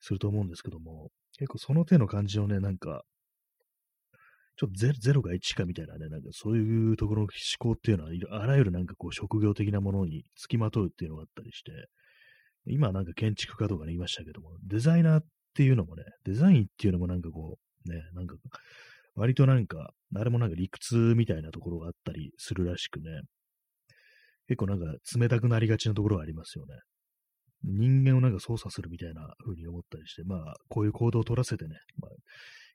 [0.01, 3.03] すると思うんですけども、結構その手の感じをね、なんか、
[4.57, 7.31] ちょっとゼロが1かみたいなね、なんかそういうところの思
[7.73, 11.73] 考っていうのは、あらゆるなんかこう職業的なものにつきまとうっていうのがあったりして、
[12.67, 18.37] 今なんか建築家とかね言いましたけども、デザイナーっていうのもね、デザインっていうのもなんかこう、ね、なんか、
[19.15, 23.05] 割となんか、あれもなんか理屈みたいなところがあったりするらしくね、
[24.47, 26.75] 結構なんか冷たくなりがちなところがありますよね。
[27.63, 32.11] 人間をなんか操作するみたいな風に思ったりして、まあ、こういう行動を取らせてね、まあ、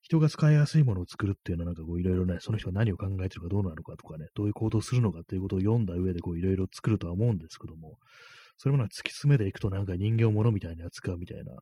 [0.01, 7.97] 人が使いやすいものを作るっていうのはなんかこういろいろね、その人が何を考えてるかどうなのかとかね、どういう行動をするのかっていうことを読んだ上でこういろいろ作るとは思うんですけども、
[8.57, 11.53] それもなんか突き詰めていくとなんか人間を物みたいに扱うみたいな、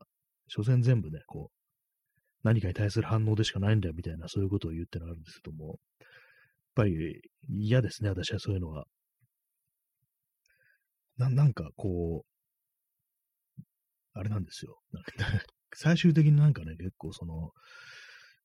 [0.48, 1.64] 所詮全部ね、こう、
[2.44, 5.76] 何かに対する反応でしかないんだよみたいな、そういうことを言ってのがあるんですけども、やっ
[6.74, 8.84] ぱり嫌ですね、私はそういうのは。
[11.16, 12.24] ななんかこ
[13.58, 13.62] う、
[14.14, 14.80] あれなんですよ。
[15.74, 17.52] 最終的になんかね、結構その、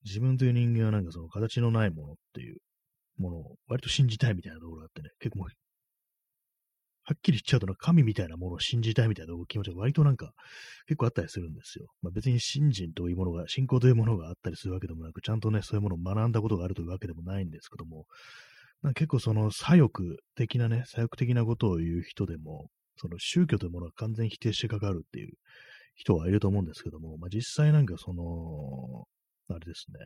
[0.04, 2.58] 自分という人間はなんかその形のないものっていう
[3.18, 5.48] ものを割と信じたいみたいなところがあってね、結構
[7.10, 10.32] はっきり言っちゃうと、神みたいなものを信じたいみたいな気持ちが割となんか
[10.86, 11.88] 結構あったりするんですよ。
[12.04, 18.06] まあ、別に信心というものが、信仰というものがあったりするわけでもなく、ちゃんとね、そういうものを学んだことがあるというわけでもないんですけども、
[18.84, 19.90] なんか結構その左翼
[20.36, 25.34] 的なね、左翼的なことを言う人でも、その宗教というものは完全否定してかかるっていう
[25.96, 29.08] 人はいると思うんですけども、まあ、実際なんかその、
[29.50, 30.06] あれですね、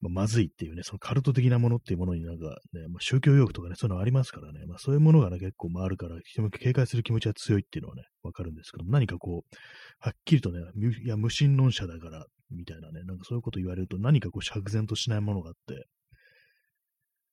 [0.00, 9.56] まあ、まずいっていうね、そのカルト的なものっていうものになんかね、まあ、宗教用語とかね、そういうのありますからね、まあ、そういうものがね、結構あるから、人も警戒する気持ちが強いっていうのはね、わかるんですけども、何かこう、
[9.98, 10.60] はっきりとね、
[11.04, 15.88] いや、無神論者だから、みたいなね、なんかそういうこと言われると、何かこう、釈然としないものがあって、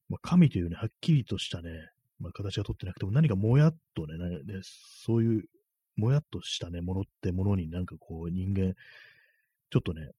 [0.09, 1.69] まあ、神というね、はっきりとしたね、
[2.19, 5.43] まあ、形がとってなくても、何かもやっとね、ねそういう、
[5.97, 8.73] もやっとしたね、ものってものになんかこう、人間、
[9.69, 10.09] ちょっとね、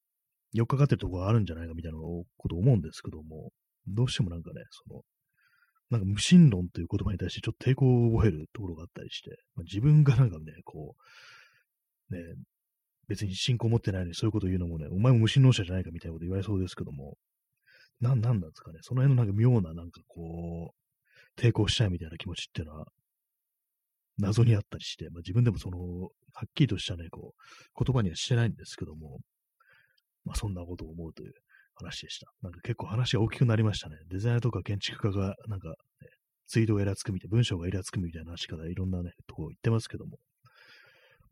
[0.57, 3.51] よっかかってるところがあるんじゃないかみたいなこと思うんですけども、
[3.87, 5.03] どうしてもなんかね、その、
[5.91, 10.97] なんか無神論という言葉に対してちょっと抵抗を覚えるところがあったりして、まあ、自分がなんかね、こ
[12.11, 12.21] う、ね、
[13.09, 17.17] 別に信仰持ってないのにそういうこと言うのもね、お前も無神論者じゃないかみたいなこと言われそうですけども、
[18.01, 22.87] な、なんなんですかね、その辺のなんか妙ななんかこう、抵抗したいみたいな気持ちっていうのは、
[24.19, 25.79] 謎にあったりして、まあ、自分でもその、
[26.33, 29.21] はっきりとしたね、こう、言葉にはしてないんですけども、
[30.27, 31.33] まあ、そんなことを思うという
[31.75, 32.27] 話でした。
[32.43, 33.97] なんか結構話が大きくなりましたね。
[34.11, 35.75] デザイナーとか建築家が、なんか、ね、
[36.49, 40.19] ツイートがイラつくみたい、文章がイラつくみたいな話からいろんなね、ところ言ってますけども。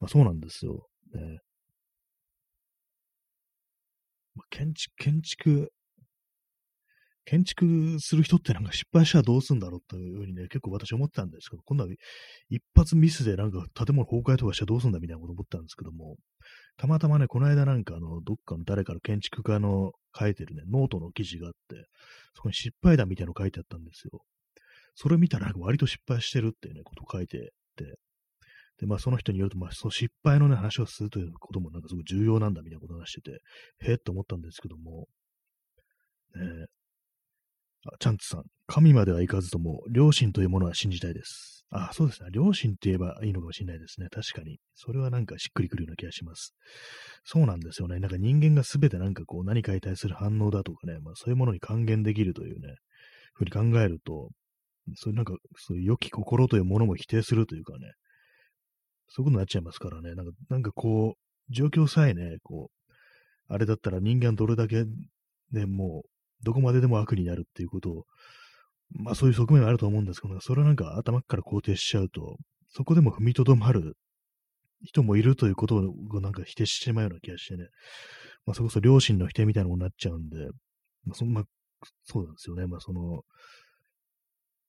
[0.01, 0.87] まあそうなんですよ。
[1.13, 1.39] ね、
[4.35, 5.73] まあ、建築、建築、
[7.25, 11.91] 建築する人ってなんか失敗したらどうすんだろうというふうにね、結構私思ってたんですけど、今度は
[12.51, 16.17] 一発ミスでなんか建物崩壊とかしたらどうすんだみたいなこと思ったんですけども、
[16.77, 21.87] たまたまね、この間なんかあの、どっかの誰かの建築家の書いてるね、ノートの記事があって、
[22.35, 24.23] そこに失敗談みたいなの書いてあったんですよ。
[24.95, 27.99] それ見たら割と失敗してるっていうね、こと書いてて、
[28.79, 33.41] で、まあその人によると、まあその失敗のね、話をするということもなんかすごい重要なんだみたいなことを話してて、
[33.89, 35.07] へえって思ったんですけども、
[36.35, 36.67] ね
[37.87, 41.65] あ、チャンツさん、神まではいかずとも、良心というものは信じたいです。
[41.71, 42.29] あ、そうですね。
[42.33, 44.07] 良心って言えばいいのかもしれないですね。
[44.11, 44.59] 確かに。
[44.75, 46.55] それはなんかしっくりくるような気がします。
[47.25, 47.99] そうなんですよね。
[47.99, 52.77] なんか人間がすべてなんかこう何かに対する反応だとかね、まあそういうものに還元できるというね、
[53.33, 54.31] ふうに考えると、
[54.95, 57.93] そういうなんか、そういう良き心というものも否定するというかね、
[59.09, 60.15] そういうことになっちゃいますからね。
[60.15, 62.93] なんか、なんかこう、状況さえね、こう、
[63.49, 64.85] あれだったら人間どれだけ
[65.53, 66.09] ね、もう
[66.43, 68.05] どこまででも悪になるっていうことを、
[68.91, 72.37] まあそういう側面があると思うんですけど、それはなんか頭から肯定しちゃうと、
[72.69, 73.97] そこでも踏みとどまる
[74.83, 77.69] 人もいるということをなんか否定してしまうような気がしてね、
[78.47, 80.37] まあそこそ良心の否定みたいなものになっちゃうんで、
[81.05, 81.45] まあそ,、まあ、
[82.05, 82.67] そうなんですよね。
[82.67, 83.23] まあその、やっ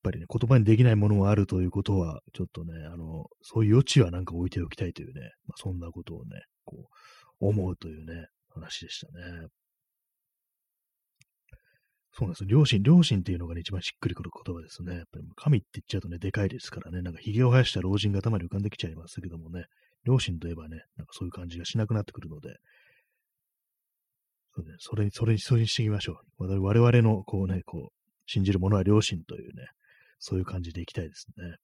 [0.04, 6.90] ぱりね、言葉にできないものがあるということは、ちょっとね、あの、そういう余地はなんか置いておきたいというね、まあそんなことをね、こ
[7.42, 9.48] う、思うというね、話でしたね。
[12.18, 12.46] そうなんです。
[12.46, 14.96] 両親、両親っていうのが、ね、一番しっくりくる言葉ですね。
[14.96, 19.66] やっぱり神って言っちゃうとね、でかいですからね、なんか髭を生やした老人が頭に浮かんできちゃいますけどもね、
[20.06, 22.56] 両親といえばね、なんかそういう感じがしなくなってくるので、
[24.56, 26.62] そうね、それに、それに、それにしていきましょう。
[26.62, 29.68] 我々の、こうね、こう、信じる者は両親というね、
[30.18, 31.58] そういう感じでいきたいですね。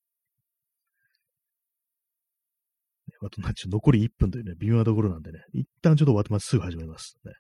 [3.24, 6.48] あと、なんちゅう、残り1分というね、微妙なところなんでね、一旦ちょっと終わってます。
[6.48, 7.16] すぐ始めます。
[7.24, 7.32] ね。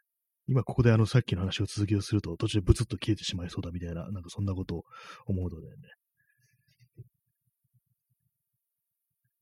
[0.47, 4.84] 今ここであのさっきの話を続きをすると途中でブツッと消えてしまいそうだみたいな、なんかそんなことを
[5.27, 5.73] 思うのでね。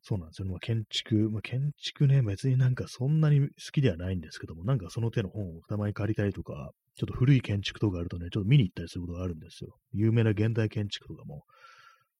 [0.02, 0.52] そうなんですよ、ね。
[0.52, 9.76] まあ、建築、まあ、建築ね、別になんかそんなに好きではないんですけども、なんかその手の本をたまに借りたりとか、ちょっと古い建築とかあるとね、ちょっと見に行ったりすることがあるんですよ。
[9.94, 11.44] 有名な現代建築とかも、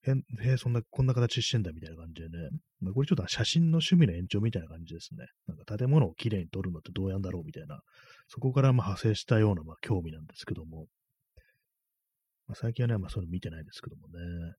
[0.04, 2.50] へへそんな、こんな形してんだみたいな感じでね。
[2.80, 5.26] まあ、これちょっと写真の趣味の延長みたいな感じですね。
[5.48, 7.82] なんか建物をきれいに撮るのってどうやんだろうみたいな、
[8.30, 10.86] そこからまあ派生したようなまあ興味なんですけども。
[12.48, 14.54] まあ、最近はね、まあそういうの見てないですけどもね。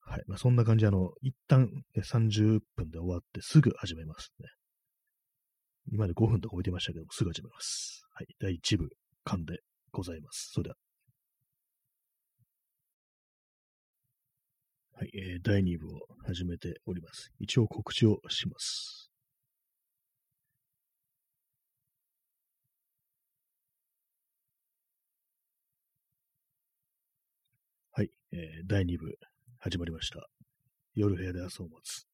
[0.00, 0.22] はい。
[0.26, 4.48] まあそんな感じで、あの、一旦、ね、30分で終わってすぐ始めますね。
[5.92, 8.04] 今で5分とか置いてましたけども、すぐ始めます。
[8.14, 8.26] はい。
[8.40, 8.88] 第1部、
[9.24, 9.60] 完で
[9.92, 10.50] ございます。
[10.52, 10.76] それでは。
[14.94, 17.30] はい、えー、第2部を始めております。
[17.38, 19.11] 一応告知をします。
[27.94, 29.18] はいえー、第2部
[29.58, 30.26] 始まりました。
[30.94, 32.06] 夜部屋で朝を待つ。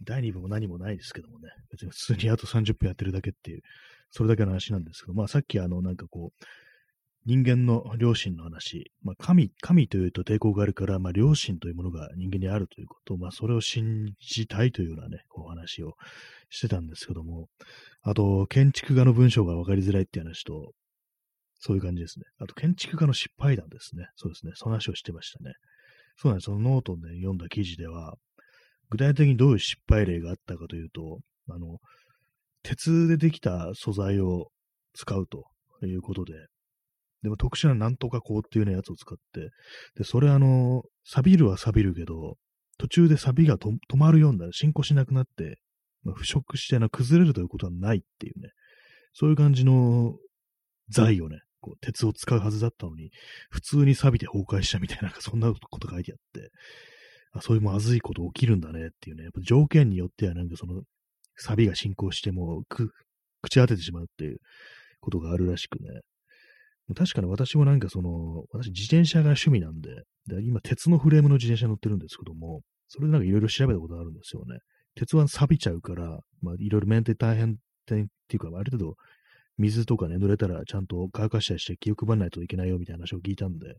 [0.00, 3.62] 第2部も何もないですけどもね、別に普通にあと30分やってるだけっていう、
[4.12, 6.44] それだけの話なんですけど、まあさっきあのなんかこう、
[7.26, 15.96] 人間の良心の話、まあ神、神というと抵抗があるから、まあ良心というものが人間にあるということ、まあそれを信じたいというようなね、お話を
[16.48, 17.48] してたんですけども、
[18.02, 20.74] あと、建築家の文章が分かりづらいっていう話と、
[21.60, 22.24] そういう感じですね。
[22.38, 24.06] あと、建築家の失敗談ですね。
[24.16, 24.52] そうですね。
[24.56, 25.52] その話をしてましたね。
[26.16, 26.46] そうなんです。
[26.46, 28.14] そのノートで読んだ記事では、
[28.88, 31.78] 具体的にどういう失敗例があったかというと、あの、
[32.62, 34.48] 鉄でできた素材を
[34.94, 35.44] 使うと
[35.86, 36.32] いうことで、
[37.22, 39.50] でも特殊ななんとか鋼っていうね、やつを使って、
[39.96, 42.36] で、それあの、錆びるは錆びるけど、
[42.78, 45.58] 途中で錆びが止まるようになる、進行しなくなって、
[46.02, 48.48] まあ、腐食してな、崩れるということはないっていうね、
[49.12, 50.16] そういう感じの
[50.88, 53.10] 材をね、こう、鉄を使うはずだったのに、
[53.50, 56.50] 普通に錆びて崩壊したみたいな、そんなこと書いてあって、
[57.32, 60.82] あそういうまずいこと起きるんだねっていうね、やっぱ条件によってはなんかその、
[61.36, 62.92] 錆が進行しても、く、
[63.42, 64.38] 口当ててしまうっていう
[65.00, 66.00] ことがあるらしくね。
[66.94, 74.58] 確かに私もなんかその、私自転車が趣味なんで、で今鉄のフレームの自転車乗ってるんですけども、それでなんかいろいろ調べたことあるんですよね。
[74.96, 78.96] 鉄は錆びちゃうから、まあいろいろメンテ大変っていうか、ある程度
[79.58, 83.74] 水とかね、濡れたらちゃんと乾かしたりして気を配らないといけないよみたいな話を聞いたんで、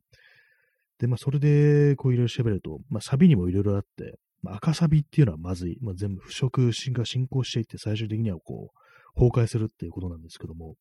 [1.00, 5.78] で、まあ、それで、こういろいろ調べると、まあ、サビにもいろいろあって、まあ、赤サビっていうのはまずい。
[5.82, 8.72] まあ、全部腐食が進行していって、最終的にはこ
[9.16, 10.76] う、崩壊するっていうことなんですけども、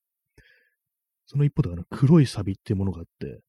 [1.27, 3.41] その一方で、あの、黒いサビっていうものがあって、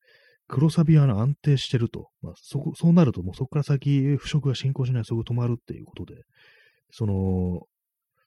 [0.48, 2.10] 黒サビは安定してると。
[2.22, 6.24] まあ、そこ、そうなるともうそこから先、腐食が進行しない、そこ止まるっていうことで、
[6.92, 7.62] その、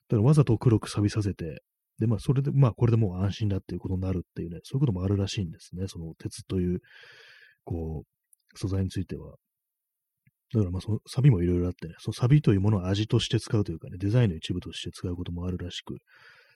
[0.09, 1.63] だからわざと黒く錆びさせて、
[1.99, 5.87] で、まあ、それで、まあ、これでもう安心だっていうことになるっていうね、そういうこともあるらしいんですね。
[5.87, 6.79] その鉄という、
[7.63, 9.35] こう、素材については。
[10.53, 15.97] だからまあそのサビもいろいろあってね、そのサビというものを味として使うというかね、デザインの一部として使うこともあるらしく、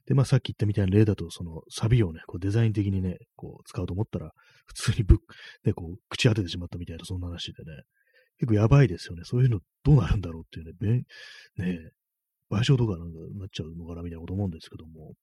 [0.05, 4.31] で、まあさっき言ったみたいな例だと、そのサビをね、こうデザイン的にね、こう使うと思ったら、
[4.67, 5.17] 普通にぶっ、
[5.65, 7.81] ね、こう口当ててしまったみたいな、そんな話でね、
[8.37, 9.23] 結構やばいですよね。
[9.25, 11.03] そういうのどうなるんだろうっていうね、
[11.57, 11.91] ね、
[12.51, 15.13] 賠償とかなんかなっちゃうのかなみたいなこと思うんですけども。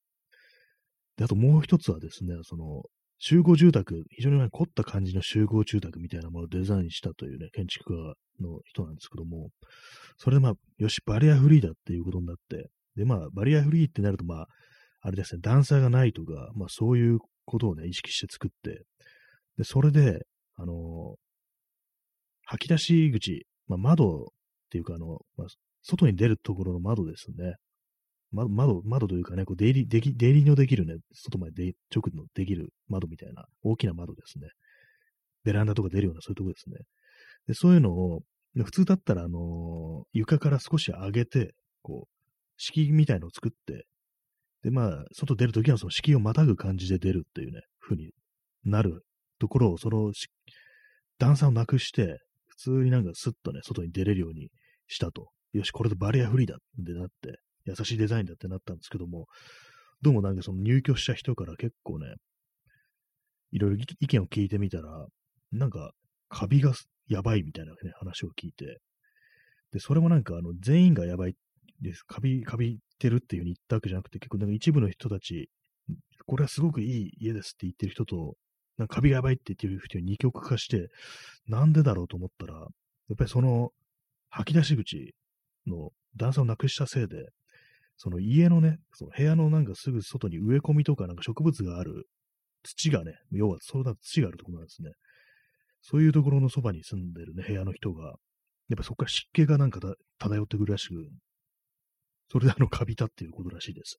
[1.16, 2.82] で、あともう一つはですね、その、
[3.18, 9.48] 集合住宅、非常に凝った感じの集合住宅みたいなものをデザインしたというね、建築家の人なんですけども、
[10.18, 14.46] それでまあ、よし、バリアフリーだっていうことになって、で、まあ、バリアフリーってなると、まあ、
[15.00, 18.84] あれですね、段差がないとか、まあ、そういうことをね、意識して作って、
[19.56, 20.26] で、それで、
[20.56, 21.16] あの、
[22.44, 24.26] 吐き出し口、まあ、窓っ
[24.70, 25.48] ていうか、あの、まあ、
[25.82, 27.54] 外に出るところの窓ですね。
[28.36, 34.48] ま、窓、窓というかね、こう出入り、出入りのできるね、外まで直のできる窓みたいな、大きな窓ですね。
[35.42, 36.76] ベランダとか出るようなそういうとこですね。
[37.46, 38.20] で、そういうのを、
[38.64, 42.16] 普通だったら、あのー、床から少し上げて、こう、
[42.58, 43.86] 敷みたいのを作って、
[44.62, 48.10] で、まあ、外出るときはその敷をまたぐ感じで出るっていうね、風に
[48.64, 49.04] なる
[49.38, 50.12] ところを、その
[51.18, 52.18] 段差をなくして、
[52.48, 54.48] 普通になんかスッとね、外に出れるように
[54.88, 55.28] したと。
[55.52, 59.26] よし、これでバリアフリーだってなって、優しいデザインだってなったんですけども、
[60.02, 62.14] どうもなんかその入居した人から結構ね、
[63.52, 65.06] いろいろ意見を聞いてみたら、
[65.52, 65.92] なんか、
[66.28, 66.72] カビが
[67.08, 68.80] やばいみたいなね、話を聞いて、
[69.72, 71.36] で、それもなんか、あの、全員がやばい
[71.80, 72.02] です。
[72.02, 75.50] カビ、カビってるっていう風に言ったわけじゃなくて、結構なんか一部の人たち、
[76.26, 78.34] これはすごくいい家ですって言ってる人と、
[78.78, 80.88] なんかカビがやばいって言ってる人に二極化して、
[81.46, 82.60] なんでだろうと思ったら、や
[83.14, 83.70] っぱりその
[84.28, 85.14] 吐き出し口
[85.66, 87.28] の段差をなくしたせいで、
[87.96, 92.06] その家のね、その部屋のなんかすぐ外に植え込みとかなんか植物がある
[92.62, 94.92] 土がね、要はそうだ土があるところなんですね。
[95.82, 98.16] そういうところのそばに住んでるね、部屋の人が、
[98.68, 99.80] やっぱそこから湿気がなんか
[100.18, 100.94] 漂ってくるらしく、
[102.30, 103.98] それであの、カビたっていうことらしいです。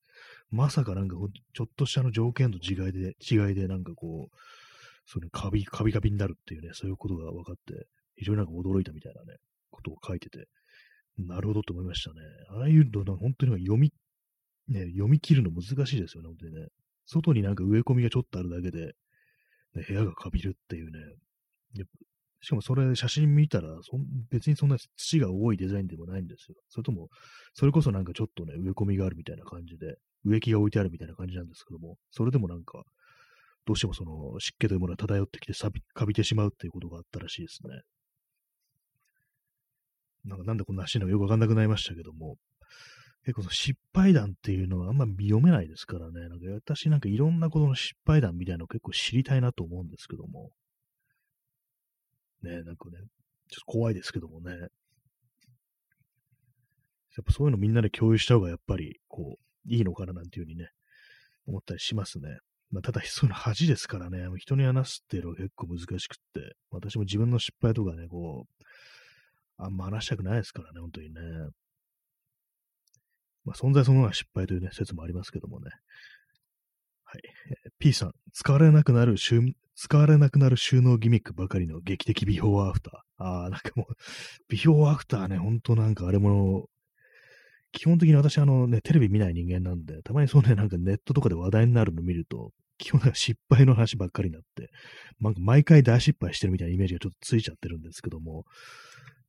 [0.49, 1.15] まさかなんか、
[1.53, 4.37] ちょっとしたの条件の違いで、違いでなんかこう、
[5.05, 7.87] それカビ、カビカビになるっていうね、そういうことが分かって、
[8.17, 9.37] 非常になんか驚いたみたいなね、
[9.71, 10.47] ことを書いてて、
[11.17, 12.21] なるほどと思いましたね。
[12.49, 13.91] ああいうの、本当に読み、
[14.67, 16.67] ね、読み切るの難しいですよね、本当にね。
[17.05, 18.93] 外になんか植え込みがちょっとあるだけで、
[19.75, 20.99] ね、部屋がかびるっていうね。
[22.41, 26.55] しかもそれ写真見たらそん、別にそんな土が多いデザインでもないんですよ。
[26.69, 27.09] それとも、
[27.53, 32.83] それこそなんかちょっとね、植え込みがあるみたいな感じで、植木が置いてあるみたいな感じなんですけども、それでもなんか、
[33.65, 37.81] どうしてもその湿気というものが漂ってきて錆び、かびてしまうっていうことがあったらしいですね。
[40.27, 42.37] なんかなんでこんな話なのかよくわかんなくなりましたけども、
[43.23, 50.51] 結構その失敗談っていうのはあんま読めないですからね、なんか私なんかいろんなことの失敗談みたいなの結構知りたいなと思うんですけども、
[52.43, 52.97] ね、なんかね、
[53.49, 54.51] ちょっと怖いですけどもね。
[57.17, 60.69] やっぱそういうのみんなで共有した方がやっぱり、こう、いいのかななんていうふうにね、
[61.47, 62.37] 思ったりしますね。
[62.69, 68.63] まあ、ただ、そういうの恥ですからね、人に話すっていうのは結構難しくって、私も自分の失敗とかね、こう、
[69.57, 71.21] あんま話したくないですからね、本当にね。
[73.43, 75.71] まあ、存在そのものは失敗というね、説もありますけどもね。
[77.05, 77.21] はい。
[77.79, 79.41] P さん、使われなくなる収、
[79.75, 83.23] 使われなくなる収納ギミックばかりの劇的ビフォーアフター。
[83.23, 83.95] ああ、なんかもう、
[84.49, 86.67] ビフォーアフターね、ほんとなんかあれも、
[87.71, 94.69] 基本的に私あのね、テレビ見ない人間なんで、たまにそうね、なんかネットとかで話題になるの見ると、基本なんか失敗の話ばっかりになって、
[95.19, 98.45] なんか毎回大失敗してるみたいなイメージがちょっとついちゃってるんですけども、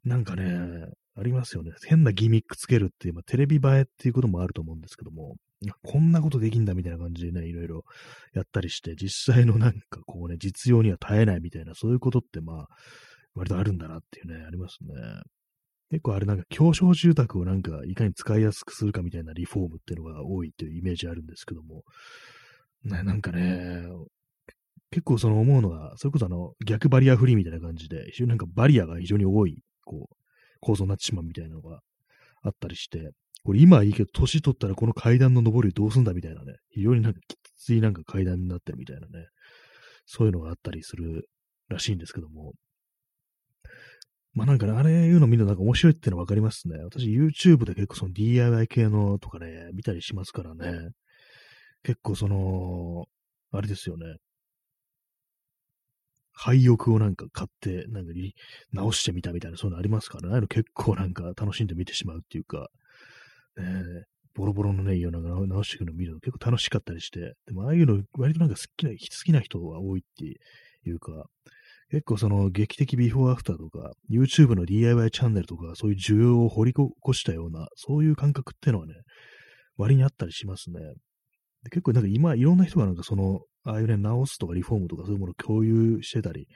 [0.05, 0.86] なんかね、
[1.16, 1.72] ありますよね。
[1.86, 5.36] 変なギミックつけるっていう、まあ、テレビ映えっていうこともあると思うんですけども、
[5.82, 7.84] こんなことできんだみたいな感じでね、いろいろ
[8.32, 12.66] やったりして、実際のなんかこうね、実用には耐えないみたいな、そういうことってまあ、
[13.34, 14.94] 割とあるんだなっていうね、ありますね。
[15.90, 21.82] 結構あれなんか、狭小住宅をなんか、いかに使いやすくするかみたいなリフォームっていうのが多いというイメージあるんですけども、
[22.84, 23.84] ね、なんかね、
[24.90, 29.59] 結構その思うのは、それこそあの、逆バリアフリーみたいな感じで、非常になんかバリアが非常に多い、
[29.89, 30.16] こう、
[30.61, 31.80] 構造になってしまうみたいなのが
[32.43, 33.11] あったりして、
[33.45, 39.26] これ今はいいけど、年取ったらこの階段の上りどうすんだみたいなね、非常になんかきついなんか階段になってるみたいなね、
[40.07, 41.28] そういうのがあったりする
[41.68, 42.53] らしいんですけども、
[44.34, 46.78] まあなんかね、あれいうの見るとなんか面白いってのわかりますね。
[46.84, 50.91] 私 YouTube で結構その DIY 系のとかね、見たりしますからね。
[51.82, 53.07] 結構その、
[53.51, 54.16] あれですよね。
[56.41, 58.12] 廃屋をなんか買って、なんか
[58.72, 60.28] 直してみたみたいな、そういうのありますからね。
[60.30, 62.68] ああいうの結構なんか楽しんで見てしまうっていうか、
[63.57, 70.26] ね、ボロボロのね、家をなんか直していくのを見るの結構楽しかったりして、でもああいうの割となんか好きな、好きな人が多いって
[70.89, 71.24] いうか、
[71.91, 78.95] 結構その劇的ビフォーアフターとか、YouTube の DIY チャンネルとか、そういう需要を掘り起こしたような、そういう感覚っていうのはね、
[79.76, 80.80] 割にあったりしますね。
[81.64, 86.49] で結構なんか今、いろんな人がなんかその、ああいうね、直すとかリフォームとかそういうものを共有してたり、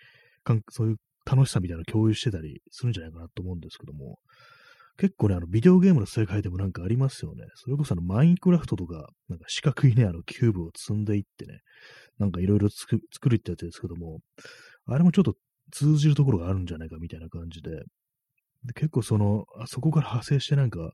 [0.71, 4.19] そういう楽しさみたいなのを共有してたりするんじゃないかなと思うんですけども、
[4.99, 7.45] 結構ね、あの、ビデオゲームの世界でもなんかありますよね。
[7.55, 11.61] それこそあの、マインクラフトとか、なんか四角いね、あの、キューブを積んでいってね、
[12.19, 12.99] なんかいろいろ作
[13.29, 14.21] るってやつですけども、
[14.87, 15.35] あれもちょっと
[15.71, 17.71] 通じるところがあるんじゃないかみたいな感じで、
[18.65, 20.93] で結構その、あそこから派生してなんか、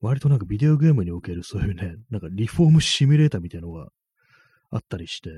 [0.00, 3.88] 割となんかビデオゲームにおけるそういうね、なんかリフォームシミュレーターみたいなのが
[4.70, 5.30] あったりして、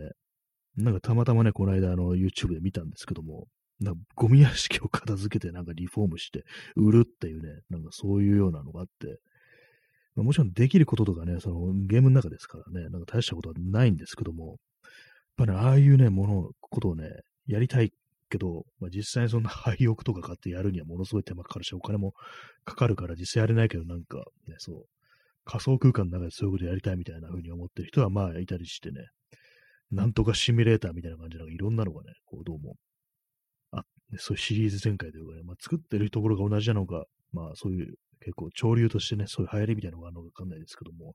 [0.76, 3.46] なんかたまたまね、この間あの YouTube で見たんですけども、
[3.80, 6.44] なんかゴミ屋敷を片付けてなんかリフォームして
[6.76, 9.18] 売るっていうね、なんかそういうようなのがあって、
[10.16, 14.56] まあ、もちろんできることとかね、そのゲームの中ですからね、なんか大したことはないんですけども、
[15.38, 17.08] やっぱね、ああいうね、もの、ことをね、
[17.46, 17.92] やりたい
[18.28, 22.14] けど、まあ、実際にそんな廃屋とか買ってやるにはものすごい手間かかるし、お金も
[22.64, 24.18] かかるから実際やれないけど、なんか
[24.48, 24.84] ね、そう、
[25.44, 29.06] 仮想空間の中でそういうことやりたいみたいな風に思ってる人はまあいたりしてね、
[29.90, 32.76] なんとかシミュレーターみたいな感じで、いろんなのがね、こうどうも、
[33.72, 33.82] あ、
[34.18, 41.14] そういうシリーズ展開というかね、まあ、作ってるところが同じなのか、まあそういう結構潮流としてね、そういう流行りみたいなのがあるのかわかんないですけども、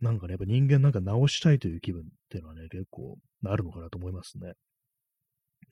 [0.00, 4.52] なんかね、やっぱ人間なんか直したいという気分っていうのはね、結構あるのかなと思いますね。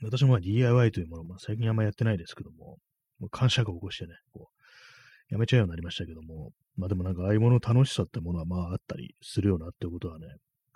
[0.03, 2.78] 私も DIY というもの、まあ、最近あんまやってないですけども、
[3.18, 10.26] もう感謝が起こしてね、こう、やめちゃうようになりましたけども、まあでもなんかああいうもの楽しさってものはまああったりするようなってことはね、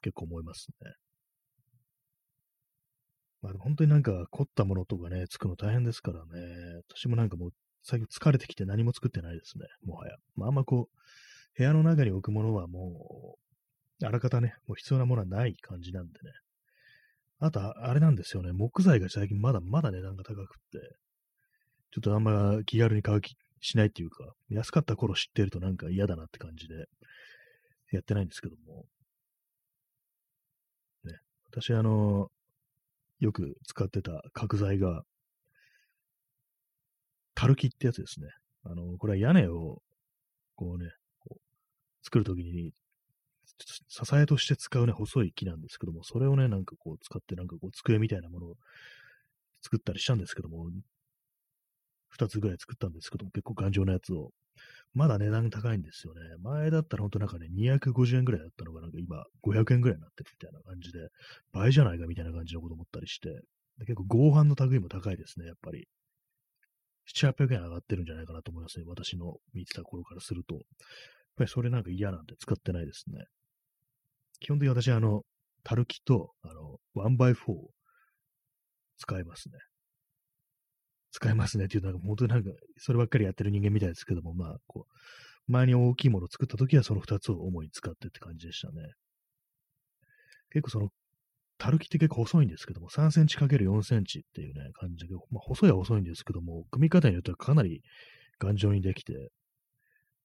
[0.03, 0.93] 結構思いますね。
[3.43, 7.51] まあ本当になんか凝ったものとかね、作るの大変ですからね、私もなんかもう
[7.83, 10.17] 最近疲れてきて何も作ってないですね、もはや。
[10.35, 13.39] まああんまこう、部屋の中に置くものはも
[14.01, 16.33] う、あらかたね、もう必要なものはない感じなんでね、
[17.39, 18.53] あと、あれなんですよね。
[18.53, 20.79] 木材が最近まだまだ値段が高くって、
[21.93, 26.87] ちょっとあんま気軽に買う気しないっていうか、安かった頃知ってるとなんか嫌だなって感じで、
[27.93, 28.85] やってないんですけども。
[31.59, 32.29] 私、あの、
[33.19, 35.05] よく使ってた角材が、
[37.35, 38.29] タルキってやつですね。
[38.65, 39.81] あの、これは屋根を、
[40.55, 41.41] こうね、こう
[42.05, 42.73] 作るときに
[43.89, 48.57] 支えとして使うね、細い木なんですけども、それをね、なんかこう使って、なんかこう机みたいなものを
[49.63, 50.69] 作ったりしたんですけども、
[52.09, 54.31] 二つぐらい作ったんですけども、結構頑丈なやつを。
[54.95, 56.21] まだ値段高いんですよね。
[56.43, 61.09] 前だったら本当なんかね、250円ぐらいだったのが、なんか今500円ぐらいになってるみたいな感じで、
[61.53, 63.29] 倍じゃないかみたいな感じのこと思ったりして、
[63.81, 65.87] 結構合板の類も高いですね、やっぱり。
[67.15, 68.85] 7、800円上がってるんじゃないかなと思いますね。
[68.87, 70.55] 私の見てた頃からすると。
[70.55, 70.65] やっ
[71.37, 73.25] ぱりそれなんか嫌なんで使ってないですね。
[74.41, 75.23] 基本的に私、あの、
[75.63, 77.71] たるきと、あの、1x4 を
[78.99, 79.59] 使いますね。
[81.17, 88.93] 使えますねっていう、なんか本当になんか、そればっかりやってる人間みたいですけども、まあ、こう、前に大きいものを作った時はその2つを主に使ってって感じでしたね。
[90.53, 90.89] 結構その、
[91.57, 97.81] たるきって結構細いんですけども、3センチ ×4 センチっていうね、感じで、まあ、細いは細いんですけども、組み方によってはかなり
[98.39, 99.31] 頑丈にできて、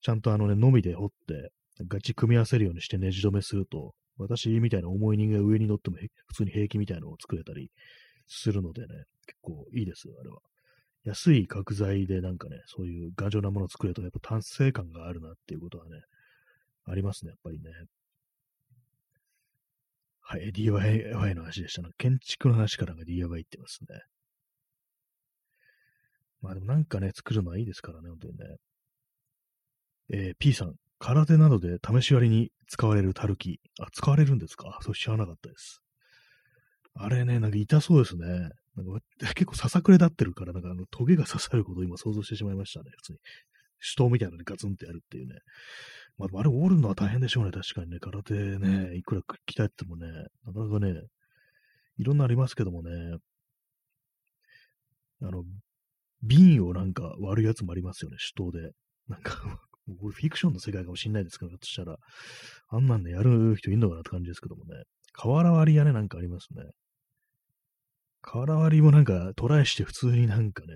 [0.01, 1.51] ちゃんとあのね、のみで掘って、
[1.87, 5.95] ガチ組み合わせるようにしてネジ止めすると、私みたいな重い人間上に乗っても
[6.27, 7.71] 普通に平気みたいなのを作れたり
[8.27, 8.87] するのでね、
[9.25, 10.39] 結構いいですよ、あれは。
[11.03, 16.01] 安い角材でなんかね、そういう頑丈なものを作ると、やっぱ達成感があるなっていうことはね、
[16.85, 17.71] ありますね、やっぱりね。
[20.21, 21.89] はい、DIY の話でしたね。
[21.97, 23.99] 建築の話からが DIY ってますね。
[26.41, 28.45] まあでもなんかね、作るのはいいですからね、本当にね。
[30.13, 33.59] えー、P さん、空手などで試し割りに使われるたるき。
[33.79, 34.79] あ、使われるんですか？
[34.81, 35.81] そう知らなかったです。
[36.93, 38.49] あれね、なんか痛そうですね。
[38.75, 39.01] なんか
[39.35, 43.19] 結構ささくれ立ってるから、なんかあの、トゲが刺さることを今想像してしまいましたね、普通に。
[43.79, 45.35] 手刀みたいなのにガツンってやるっていうね。
[46.17, 47.99] まあ、あれ折るのは大変でしょうね、確かにね。
[47.99, 50.07] 空手ね、いくら鍛えてもね、
[50.45, 51.01] なかなかね、
[51.97, 53.17] いろんなありますけどもね、
[55.23, 55.43] あの、
[56.23, 58.71] 瓶をなんか割るやつもありますよね、手刀で。
[59.07, 59.33] なんか
[59.87, 61.97] フィクションの世界かもしんないですけど、としたら、
[62.69, 64.83] あんなんでやる人いんのかなって感じですけどもね。
[65.13, 66.63] 瓦割り屋ね、なんかありますね。
[68.21, 70.73] 瓦割りもなんかトライして普通になんかね、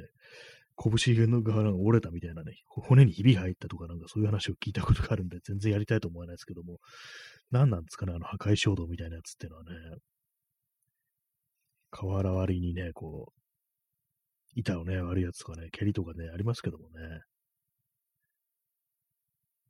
[0.77, 6.79] 拳の側が折れたみたいなね、骨にひび入ったとかなんかそういう話を聞いたことがあるんで、全然やりたいと思わないですけども、
[7.51, 9.71] 何なんですかね、あの破壊衝動みたいなやつっていうのはね、
[11.91, 13.39] 瓦割りにね、こう、
[14.55, 17.21] 板をね、割るやつとかね、蹴りとかね、ありますけどもね。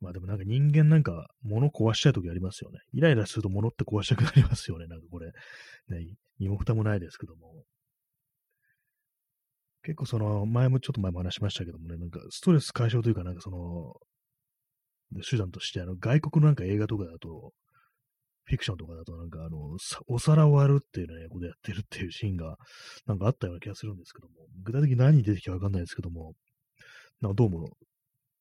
[0.00, 2.80] まあでもなんか人間なんか物壊したい時ありますよね。
[2.92, 4.86] イライラすると物って壊したくなりますよね。
[4.86, 5.28] なんかこれ、
[5.88, 6.06] ね、
[6.38, 7.64] 身も蓋もないですけども。
[9.82, 13.94] 結構その、前もちょっと前も話しましたけどもね、なんかストレス解消というかなんかその、
[15.22, 17.52] 手段として、あの、外国のなんか映画とかだと、
[18.46, 19.76] フィクションとかだとなんかあの、
[20.08, 22.56] お皿を割るっていうね、ことやってるっていうシーンが
[23.06, 26.34] なんかあったような気がするんですけども、具体的に何出てきたかわかんないですけども、
[27.20, 27.70] なんかどうも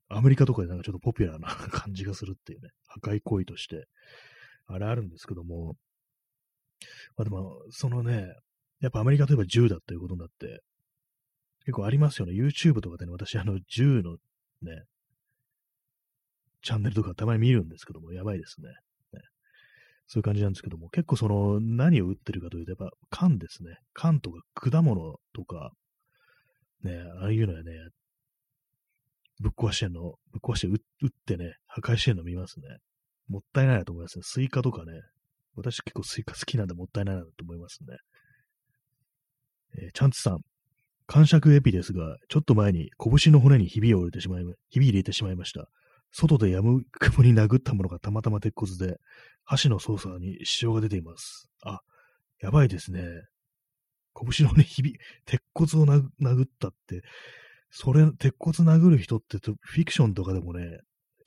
[0.07, 3.85] アメリカとかでなんかちょっとポピュラーな感じがするっていうね、破壊行為として、
[4.67, 5.75] あれあるんですけども、
[7.17, 8.33] まあでも、そのね、
[8.81, 10.61] やっぱアメリカといえば銃だっていうことになって、
[11.65, 12.33] 結構ありますよね。
[12.33, 14.17] YouTube とかでね、私あの銃の
[14.61, 14.83] ね、
[16.61, 18.69] チャンネルとかたまに見るんですけども、やばいですね。
[19.13, 19.21] ね
[20.07, 23.77] そういう感じなんですけども、結構その何を撃ってるかというと、やっぱ缶ですね。
[23.93, 25.71] 缶とか果物とか、
[26.83, 27.71] ね、ああいうのやね、
[29.39, 32.67] ぶっ壊してんの、ぶっ壊して撃ってね、破壊してんの見ますね。
[33.27, 34.23] もったいないなと思いますね。
[34.23, 34.93] スイカとかね。
[35.55, 37.97] 私結構スイカ好きなんでもったいないなと思いますね。
[39.77, 40.39] えー、チャンツさん。
[41.07, 45.67] 間食エピですが、ちょっと前に拳の骨にひびを入れてしまい、ひび入れてしまいました。
[46.11, 48.97] 外でやむくもに殴ったものがたまたま鉄骨で、
[49.43, 51.49] 箸の操作に支障が出ています。
[51.63, 51.81] あ、
[52.41, 53.03] やばいですね。
[54.15, 57.01] 拳の骨ひび、鉄骨を殴ったって、
[57.77, 60.79] それ、鉄骨殴る人ってフィクションとかでもね、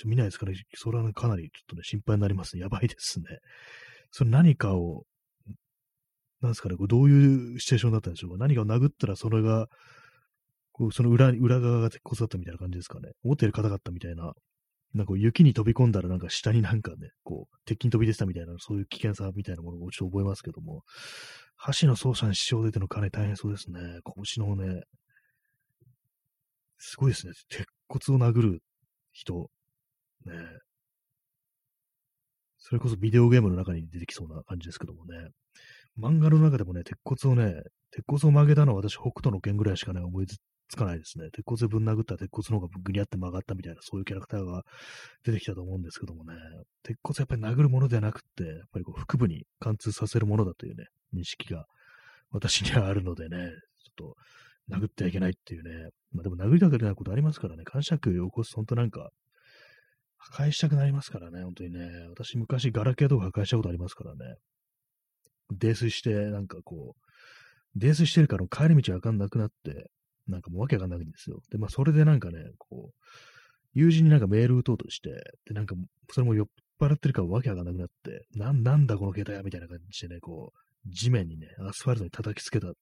[0.06, 0.54] 見ないですかね。
[0.76, 2.62] それは、ね、かなりちょっとね、心配になりますね。
[2.62, 3.26] やばいですね。
[4.10, 5.04] それ何かを、
[6.40, 8.38] なんですかね、これどういうシチュエーションだったんでしょうか。
[8.38, 9.66] 何かを殴ったらそれが、
[10.72, 13.10] こうその裏裏側が鉄骨だったみたいな感じですかね。
[13.24, 14.32] 思ってる方々みたいな、
[14.94, 20.84] なんか雪に飛び込んだらなんか下になんかね、こう、鉄筋飛び出てたみたいな、そういう危険さみたいなものをちょっと覚えますけども、
[21.56, 23.80] 箸の操作に支障出てのかなり大変そうですね。
[24.36, 24.82] 拳のね、
[26.78, 27.32] すごいですね。
[27.48, 28.62] 鉄骨を殴る
[29.12, 29.50] 人。
[30.24, 30.32] ね
[32.58, 35.30] それこそビデオゲームの中に出てきそうな感じですけどもね。
[35.98, 41.30] 漫画の中でもね、鉄骨をね、鉄骨を曲げたのは私、北斗の剣ぐらいしかね、思いつかないですね。
[41.32, 44.64] 鉄骨でぶん殴った鉄骨の方がぐにゃって曲がったみたいな、そういうキャラクターが
[45.24, 46.34] 出てきたと思うんですけどもね。
[46.82, 51.64] 鉄骨やっぱり殴るものではなくって、やっぱりこう腹部に貫通させるものだというね、認識が
[52.30, 53.48] 私にはあるのでね、
[53.96, 54.16] ちょっと
[54.70, 55.90] 殴ってはいけないっていうね。
[56.12, 57.64] まあでも殴りたくないことありますからね。
[57.64, 59.10] 感触を起こす、ほんとなんか、
[60.18, 61.88] 破壊したくなりますからね、本当にね。
[62.08, 64.36] 私昔ガラケーとか破壊したことありますからね。
[65.50, 69.90] 泥酔して、なんかこう、泥酔してるから帰り道わかんなくなって、
[70.26, 71.40] なんかもうわけわかんないんですよ。
[71.50, 72.94] で、まあそれでなんかね、こう、
[73.74, 75.10] 友人になんかメール打とうとして、
[75.46, 75.74] で、なんか、
[76.10, 76.46] それも酔っ
[76.80, 82.72] 払ってるからわけわかんなくなって、なん、なんだこの携帯やみたいな感じでね、こう、地面にね、アスファルトに叩きつけた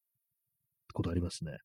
[0.92, 1.58] ことありますね。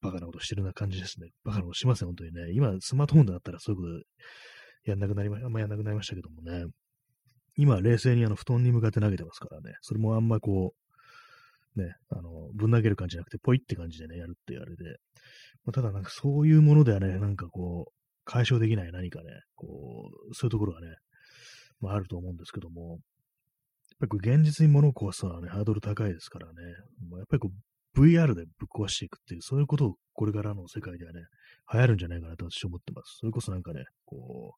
[0.00, 1.28] バカなことしてるな感じですね。
[1.44, 2.52] バカなことしますね、本当にね。
[2.52, 3.88] 今、スマートフォンだったらそういうこ
[4.84, 6.66] とやんなくなりま、あんまやんなくなりましたけどもね。
[7.56, 9.74] 今、冷静にあの布団に向かって投げてますからね。
[9.80, 10.74] それもあんまこ
[11.76, 14.84] う、ね、あの、ぶん投げる感じじゃなくて、ポイって感じでね、やるって言われて、
[15.64, 17.92] まあ、ただなんかそういうものではね、なんかこう、
[18.24, 20.88] 解消できない何かね、こう、そういうところがね、
[21.80, 22.98] まああると思うんですけども、
[24.00, 26.52] やっぱり現実に物を壊すのはね、ハードル高いですからね、
[27.10, 27.56] まあ、やっぱりこう、
[27.96, 31.20] VR でぶっ壊していくっていう、そういうことをこれからの世界ではね、
[31.72, 33.18] 流行るんじゃないかなと私思ってます。
[33.20, 34.54] それこそなんかね、こ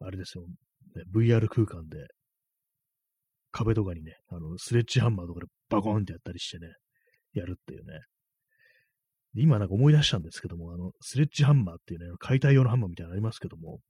[0.00, 2.06] う、あれですよ、ね、VR 空間で
[3.52, 6.72] 壁とかにね、あの、スレッジハンマーとかでバコーンってやったりしてね、
[7.32, 8.00] やるっていうね。
[9.34, 13.80] 今なんか思い出したんですけども、あの、スレッジハンマーっていうね、解体用のハンマーみたいなのありますけども、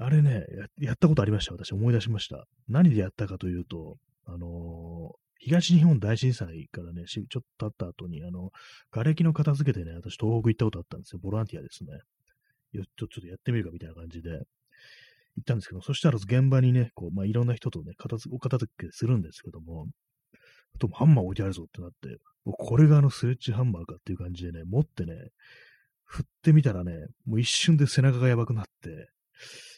[0.00, 0.44] あれね
[0.78, 1.52] や、やったことありました。
[1.52, 2.44] 私思い出しました。
[2.68, 8.50] 何でやったかというと、あのー、東日本大震災からね、ちょっと経った後に、あの、
[8.90, 11.20] 瓦礫の片付けてね、私東北行ったことあったんですよ。
[11.22, 11.90] ボランティアですね。
[12.74, 14.42] ちょちょっとやってみるかみたいな感じで。
[15.38, 19.86] 行ったんですけど、そしたら現場にね、こう、まあ、いろんな人とね、片付お片付けするんですけども、
[20.74, 25.14] あとハンマー置いてあるぞってなって、もうこれがあのスレッジハンマーかっていう感じでね、持ってね、
[26.04, 26.92] 振ってみたらね、
[27.26, 29.10] もう一瞬で背中がやばくなって、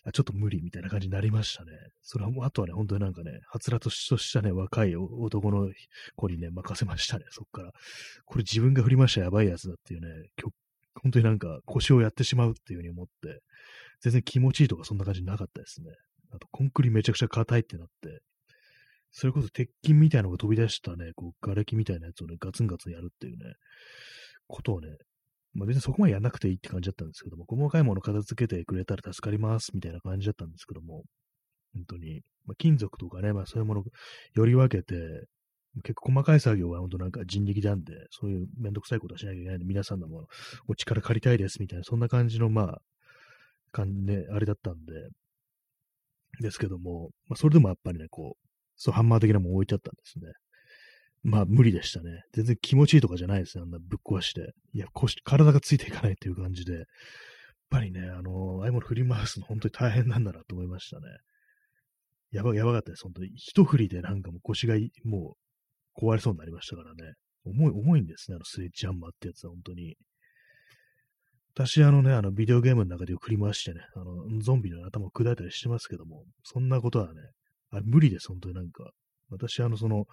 [0.05, 1.73] あちょっと無理みたいな感じになりましたね。
[2.03, 5.71] それはもう、あとはね、本当になんかね、はつらとしたね、若い男の
[6.17, 7.73] 子にね、任せましたね、そっから。
[8.25, 10.09] これ自分が振りましたやばいやつだっていうね、
[11.03, 13.41] 本当になんか腰をやってしまうっていう風に思って、
[14.01, 15.91] 全然気持ちいいとかそんな感じなかったですね。
[16.33, 18.21] あと、コンクリめちゃくちゃ硬いってなって、
[19.13, 23.55] それこそ鉄筋みたいなのが飛び出したね、こう、瓦礫みたいなやつをね、ガツンガツンやるっていうね、
[24.47, 24.89] ことをね、
[25.55, 31.05] まあ別にそこまでやんなくていいって感じだったんですけども、細かいもの片付けてくれたら助かりますみたいな感じだったんですけども、
[31.75, 33.85] 本当に、まあ、金属とかね、まあそういうものを
[34.35, 34.95] より分けて、
[35.85, 40.27] 結構細かい作業は本当なんか人力なんで、そういうめんどくさいことはしなきゃいけないんで、皆さんのも
[40.69, 42.79] お力借りたいですみたいな、そんな感じの、まあ、
[43.73, 45.09] 感じね、あれだったんで、
[46.41, 50.33] ですけども、まあ、それでもやっぱりね、こう、そう、ハンマー的なもん置いてあったんですね。
[51.23, 52.23] まあ、無理でしたね。
[52.33, 53.63] 全然気持ちいいとかじゃないですね。
[53.63, 54.53] あんなぶっ壊して。
[54.73, 56.85] いや、腰、体がついていかないっていう感じで、やっ
[57.69, 61.03] ぱりね、あの、ああいうもの振り回すの本当に大変なんだなと思いましたね。
[62.33, 63.03] やば、やばかったです。
[63.03, 63.31] 本当に。
[63.37, 65.37] 一振りでなんかもう腰がも
[65.97, 67.15] う壊れそうになりましたからね。
[67.45, 68.37] 重い、重いんですね。
[68.37, 69.97] あのスイッチハンマーってやつは本当に。
[71.55, 77.21] 私、あのね、あの、ビデオゲームの中で振り回してね、あの、ゾンビの頭を砕いたりしてますけども、そんなことはね、
[77.71, 78.91] あれ無理です、本当になんか。
[79.31, 80.07] 私、あの、その、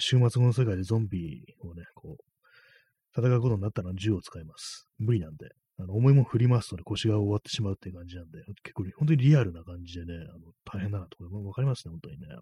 [0.00, 4.88] 週末後の世界でゾンビをね、こう、戦うことになったら銃を使います。
[4.98, 5.50] 無理なんで。
[5.78, 12.26] あの、重いもん振り回すとね、腰が終わってしまうっていう感じなんで、結構、本当にリアルな感じでね、あの大変だなとか、わかりますね、本当にね。
[12.28, 12.36] だ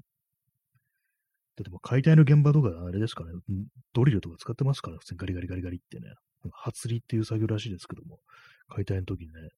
[1.61, 3.31] っても解体の現場とかあれですかね、
[3.93, 6.15] ドリルとか使ってますから、普通にガリガリガリガリってね。
[6.51, 8.19] 発りっていう作業らしいですけども、
[8.69, 9.51] 解体の時にね、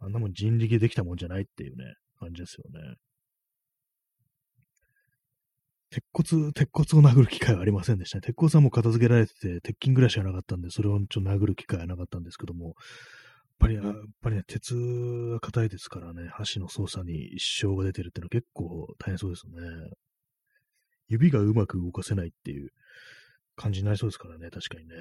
[0.00, 1.84] あんなもん人力でできたもんじゃないっていうね、
[2.18, 2.94] 感じですよね。
[5.90, 8.22] 鉄骨、鉄骨を殴る機会はありませんでしたね。
[8.22, 12.74] 鉄骨はもう片付けられてて、鉄筋ぐらいしかなかったんで、それをちょっと殴る機会はなかったんですけども、やっ
[13.58, 14.74] ぱり、やっぱりね、鉄
[15.32, 19.90] が硬いですからね、箸の操作に一生が出てるっていうのは結構大変そうですよね。
[21.08, 22.70] 指がうまく動かせないっていう
[23.56, 24.94] 感じになりそうですからね、確かにね。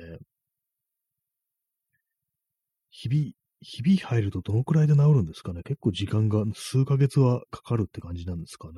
[2.89, 3.31] 日々、
[3.61, 8.73] 日々入るとどのくらいで治るんですかね結構時間が数ヶ月はかかるって感じなんですかね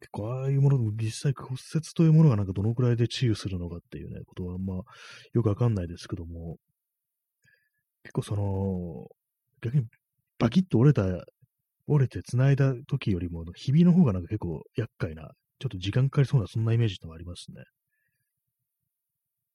[0.00, 4.82] 結構ああいうもの、実際骨折というものがなんかどのくらいで治癒するのかっていうね、ことはあんま、
[5.32, 6.58] よくわかんないですけども、
[8.02, 9.08] 結構その、
[9.62, 9.84] 逆に
[10.38, 11.24] バキッと折れた、
[11.88, 17.64] 折れて繋いだ時よりも、日々の方がなんか結構厄介な、ちょっと時間かかりそうな、そんなイメージってのがありますね。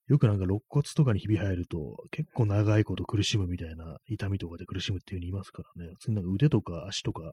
[0.07, 5.93] よくなんか肋骨とかにひび入ると、結構長いこと苦しむみたいな痛みとかで苦しむっていう風に言いますからね。
[5.93, 7.31] 普通になんか腕とか足とか、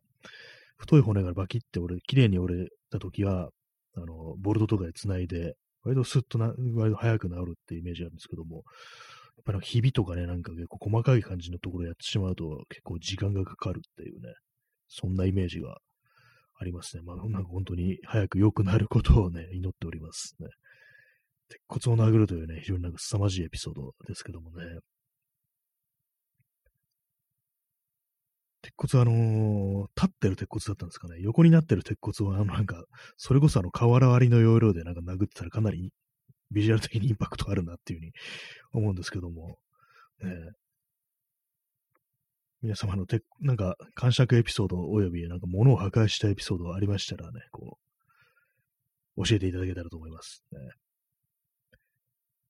[0.79, 3.51] 太い骨がバキって折れ、綺麗に折れた時は、
[3.97, 8.65] あの、ボルトとかで繋いで、割とスッとな、割と早く治るっていうイメージなんですけども、やっ
[9.45, 14.35] ぱりひびとかね、なんか結構細かい感じのところやってしまうと結構時間がかかるっていうね、
[14.89, 15.79] そんなイメージが
[16.61, 17.03] ありますね。
[17.05, 20.49] まあ、なんか本当に早く良くなることをね、祈っておりますね。
[21.49, 24.65] 鉄骨を殴るというね、非常になんか凄まじいエピソードですけどもね。
[28.63, 31.17] 鉄骨はあのー、立ってる鉄骨だったんですかね。
[31.21, 32.85] 横になってる鉄骨は、あのなんか、
[33.17, 35.93] それこそあの、瓦割りの要領でなんか殴ってたらかなり
[36.51, 38.13] ビジュアル的にインパクトあるなっていうふうに
[38.73, 39.59] 思うんですけども、
[40.23, 40.31] ね、
[42.63, 47.79] 皆様のて、なんか、感触エピソードおよび、なんか物を破壊したエピソードありましたらね、こ
[49.17, 50.45] う、教えていただけたらと思います。
[50.51, 50.59] ね、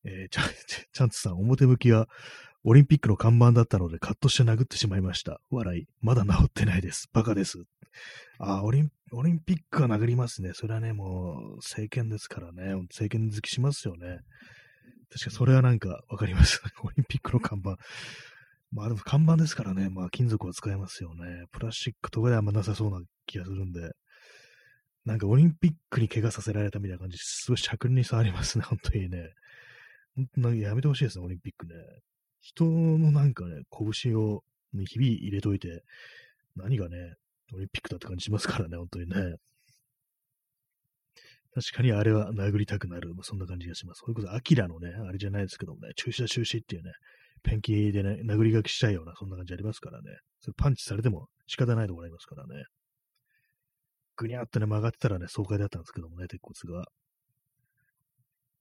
[0.04, 0.44] えー、ちゃん、
[0.92, 2.09] チャンツさん、表向きは
[2.69, 5.41] オリンピックの看板だったのでカットして殴ってしまいました。
[5.51, 5.87] 笑い。
[6.03, 7.09] まだ治ってないです。
[7.14, 7.62] バカです。
[8.39, 10.51] あオリン、オリンピックは殴りますね。
[10.53, 12.75] それはね、もう、政権ですからね。
[12.91, 14.19] 政権好きしますよね。
[15.11, 16.61] 確かそれはなんかわかります。
[16.85, 17.79] オリンピックの看板。
[18.71, 19.89] まあでも看板ですからね。
[19.89, 21.47] まあ金属は使えますよね。
[21.53, 23.93] プラスチックとかではあんまなさそうな気がするんで。
[25.07, 28.64] なんかオリンピックに怪我させられたみたいな感じ、すごい尺に触りますね。
[28.64, 29.33] 本当にね。
[30.14, 31.73] 本当にやめてほしいですね、オリンピックね。
[32.49, 34.42] 人のなんかね、拳を、
[34.72, 35.82] ね、日々入れといて、
[36.57, 36.96] 何がね、
[37.53, 39.36] オリンピックだって感じしますからね、本当にね。
[41.55, 43.14] 確かにあれは殴りたくなる。
[43.14, 44.01] まあ、そんな感じがします。
[44.01, 46.92] それこそ、アキラのね、あれじゃないですけどもね、中止だ中止っていうね、
[47.42, 50.18] ペンキでね、殴り書きしちゃうような、そんな感じありますからね。
[50.40, 52.64] それパンチされても仕方ないところありますからね。
[54.16, 56.86] ぐにゃってね、曲がってたらね、爽快だったんですけどもね、鉄骨が。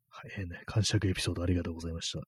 [0.09, 2.19] はい、ね、感触エピソードありがとうございました。
[2.19, 2.23] ね、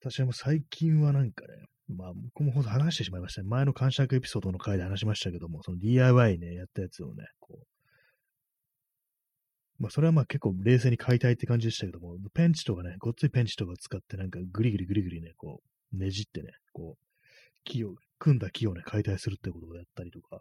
[0.00, 3.48] 私はもう最近はなんかね、まあ、僕もほんと話してしまいましたね。
[3.48, 7.66] 前の感触エピソードの回で話しましたけども、その DIY ね、やったやつをね、こう、
[9.82, 15.60] まあ、それはまあ結構冷静に買いたいって感じでしたけども、ペンチとかね、ごっついペンチとか使ってなんかグリグリグリグリね、こ
[15.92, 16.98] う、ねじってね、こう、
[17.64, 20.40] 木を、組んだ木をね、解体するってことをやったりとか、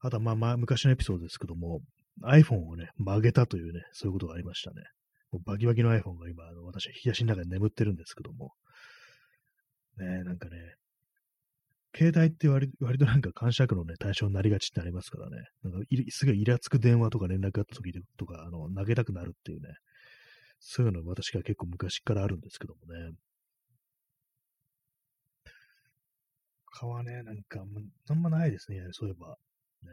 [0.00, 1.80] あとはまあまあ昔のエピソードですけども、
[2.22, 4.82] iPhone をね、曲げたというね、そういうことがありましたね。
[5.32, 8.52] もうバキバキの iPhone が今、あの私、冷やしの中で眠ってるんですけども、
[9.98, 10.76] ね、なんかね、
[11.96, 15.36] 携帯って割割となんか感触のね、対象になりがちってありますからね。
[15.62, 15.78] なんか
[16.10, 19.68] すごいイラつく電話とか連絡があった時とか、あの、投げたくなるっていうね。
[20.60, 23.12] そういうの私が結構昔からあるんですけどもね。
[26.72, 27.64] 他はね、なんか、
[28.10, 29.38] あんまないですね、そういえば。
[29.82, 29.90] ね。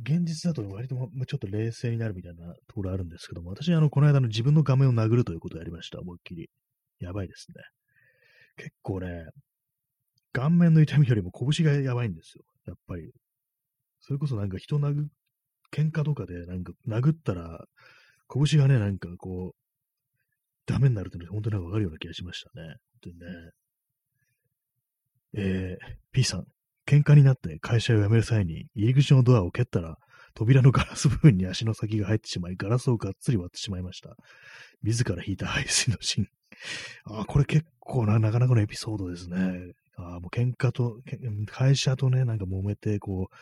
[0.00, 6.48] 現実だと割とちょっと冷静になるみたいなところあるんですけども、私、あの、この間の自分の画面を殴るということをやりました、思いっきり。
[7.00, 7.62] やばいですね。
[8.56, 9.24] 結構ね、
[10.32, 12.44] 顔面の痛みよりも拳がやばいんですよ。
[12.66, 13.10] やっぱり。
[14.00, 15.06] それこそなんか人殴、
[15.72, 17.64] 喧嘩とかでなんか殴ったら、
[18.32, 19.58] 拳がね、なんかこう、
[20.66, 22.68] ダメになるって本当になんかわかるような気がしましたね。
[22.68, 23.26] 本当にね。
[25.34, 26.46] えー、P さん、
[26.88, 29.96] 喧嘩になって会社を辞める際に入り口のドアを蹴ったら、
[30.34, 34.16] 扉のガラス部分に足の先が入ってしまい、ガラスをがっつり割ってしまいました。
[34.82, 36.26] 自ら引いた排水の芯。
[37.04, 39.36] あこれ結構な、なかなかのエピソードですね。
[39.96, 40.96] あもう喧嘩と、
[41.46, 43.36] 会社とね、なんか揉めて、こう、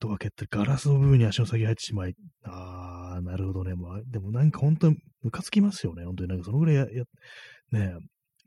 [0.00, 2.14] ドア蹴ってガラスの部分に足の先入ってしまい、
[2.44, 3.74] ああ、なるほどね。
[3.74, 4.92] まあ、でもなんか本当
[5.22, 6.04] ムカつきますよね。
[6.04, 7.04] 本当になんかそのぐらいや、や
[7.70, 7.96] ね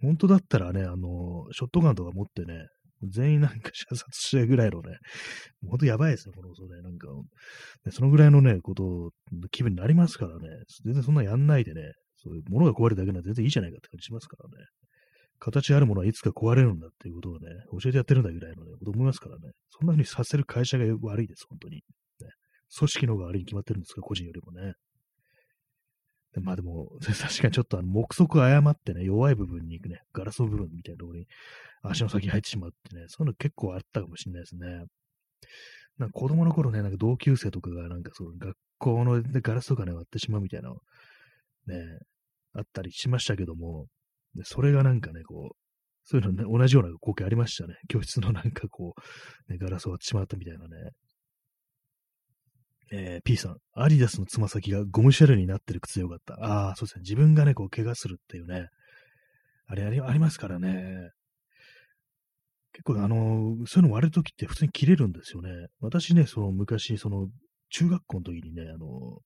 [0.01, 2.67] 本当だったらね、あの、ショットガンとか持ってね、
[3.10, 4.97] 全員なんか射殺してぐらいのね、
[5.68, 6.82] 本当やばいですね、この嘘ね。
[6.82, 7.08] なんか、
[7.86, 9.12] ね、そのぐらいのね、ことの、
[9.49, 10.47] 気分になりますからね。
[10.84, 14.66] 全然そんなやんないでね、そういうものが壊れるだけなら全然いいじゃないかって感じしますからね。
[15.39, 19.51] 形あるものはいつか壊れるんだっていうことをね、教えてやってるんだぐらいのね、こと思いますからね。
[19.70, 21.76] そんな風にさせる会社が悪いです、本当に。
[21.76, 21.82] ね、
[22.78, 24.74] 組織の方が悪いに決まってるんですか、個人よりもね。
[26.42, 31.28] まあでも、 確かにちょっとあの、目測誤ってね、弱い部分に行くね、ガラスの部分みたいなところに
[31.82, 34.86] 足の先に入ってしまってね、そういうの結構あったかもしれないですね。
[35.98, 40.72] なんか子供の頃ね、なんか同級生とかがなんかその学校のガラスとかね、割ってしまうみたいな
[41.68, 42.00] ね、
[42.54, 43.88] あったりしましたけども、
[44.34, 45.56] でそれがなんかね、こう、
[46.04, 47.76] そういうのね、同じような光景ありましたね。
[47.88, 48.94] 教室のなんかこ
[49.48, 50.92] う、ね、ガラスを割ってしまったみたいなね。
[52.92, 56.36] えー、P さん、アディダスのつま先がゴムシェルになってる靴よかった。
[56.36, 57.02] ああ、そうですね。
[57.02, 58.68] 自分がね、こう、怪我するっていうね。
[59.68, 61.10] あれありありますからね。
[62.74, 65.50] 結構、あの、そういうの割るときって普通に切れるんですよね。
[65.80, 67.30] 私ね、その昔、その、
[67.70, 69.22] 中学校の時にね、あの、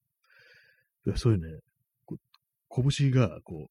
[1.17, 1.59] そういうね、
[2.69, 3.67] 拳が、こ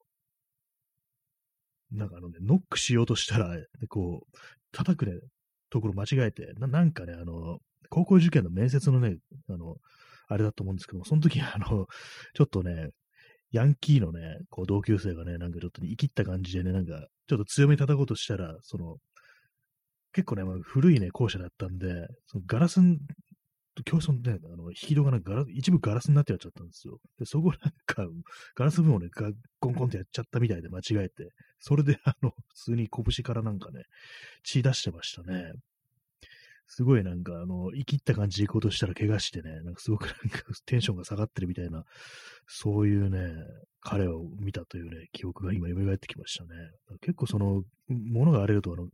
[1.93, 3.57] う、なんかあのね、ノックしようとしたら、
[3.89, 4.37] こう、
[4.73, 5.13] 叩くね、
[5.71, 7.59] ところ間違えて、ななんかね、あの、
[7.89, 9.17] 高校受験の面接のね、
[9.49, 9.77] あの、
[10.29, 11.87] あれだと思うんですけども、その時、あの、
[12.35, 12.91] ちょっとね、
[13.51, 18.99] ヤンキーのね、こう同級生がね、なんかちょっと生きった感じでね、なんか、ちょっと強めに叩こうとしたら、その、
[20.13, 22.81] 結構ね、まあ、古いね、校舎だったんで、そのガラス
[23.85, 26.99] 教室のね、あの、引き戸がなんかガラ一部ガラスになってやっちゃったんですよ。
[27.19, 28.07] で、そこなんか、
[28.55, 29.31] ガラス部分をね、ガ
[29.61, 31.31] コンコンってやっちゃったみたいで間違えて、
[31.61, 33.83] それであの、普通に拳からなんかね、
[34.43, 35.53] 血出してましたね。
[36.69, 41.83] すごいなんか、あの、生きった感じで行こうとしたら怪我してね、なんかすごくなんかテンションが下がってるみたいな、
[42.47, 43.19] そういうね、
[43.81, 46.51] 彼を見たというね、記憶が今蘇ってきましたね。
[47.01, 48.85] 結構その、物が荒れると、あの、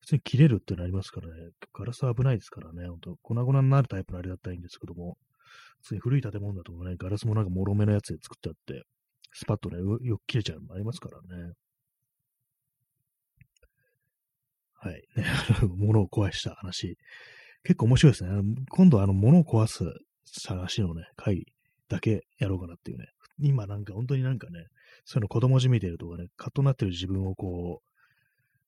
[0.00, 5.16] 普通に切れるってのありますからね、ガラス危ないですからね、ほんと、粉々になるタイプのあれだったらいいんですけども、
[5.80, 8.84] 普通に古い建物だとね、ガラスもなんか脆めのやつで作ってあって、
[9.32, 11.54] スパッとね、よく切れちゃうのもありますからね。
[14.82, 15.24] はい、 ね、
[15.60, 16.98] あの物を壊した話。
[17.62, 18.30] 結構面白いですね。
[18.70, 19.84] 今度あの、物を壊す
[20.48, 21.46] 話のね、回
[21.88, 23.06] だけやろうかなっていうね。
[23.38, 24.66] 今なんか本当になんかね、
[25.04, 27.80] そういうの子供じみてるとかね、カッとなってる自分をこ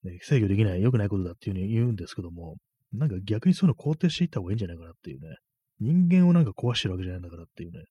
[0.04, 2.58] う、ね、制御できない、良くないことだっていうふうに言うんですけども、
[2.92, 5.36] なんか逆にそういうの肯定していった方がいいんじゃないかなっていうね。
[5.80, 7.84] 人間をなんか壊してるわけじゃないんだからっていうね。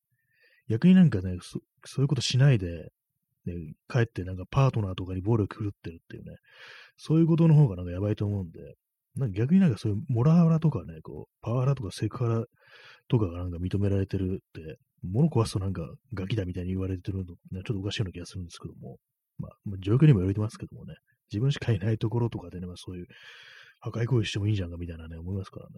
[0.69, 2.89] 逆になんかね、そそういうことしないで、
[3.45, 3.53] ね、
[3.89, 6.37] 帰ってなんかパートナーとかに暴力振るってるっていうね、
[6.97, 8.59] そういうことの方がなんかやばいと思うんで、
[9.15, 12.45] なんか逆になんかそういうモラハラとかね、こう、パワハラとかセクハラ
[13.07, 15.83] とかがなんか認められてるって、物壊すとなんか
[16.13, 18.97] ガキだみたいに言われてるの、ね、ちょっとおかしいような気がするんですけども、
[19.37, 20.95] まあ、状況にもよりますけどもね、
[21.31, 23.07] 自分しかいないところとかでね、まあそういう
[23.79, 25.73] 破壊行為してもいいんじゃんかみたいなね、思いますからね。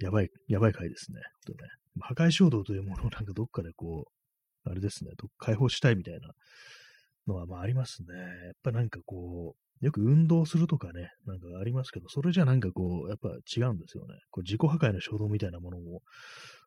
[0.00, 1.20] やばい、やばい回ですね。
[1.46, 1.58] とね。
[2.00, 4.12] 破壊衝動というものをなんかどっかでこう、
[4.64, 6.30] あれですね、解放したいみたいな
[7.26, 8.08] のはまあありますね。
[8.46, 14.14] やっぱなんかこう、よく運動するとかね、なんかありますけど、それじゃなんかこう、やっぱ違うんですよね。
[14.30, 16.02] こう自己破壊の衝動みたいなものも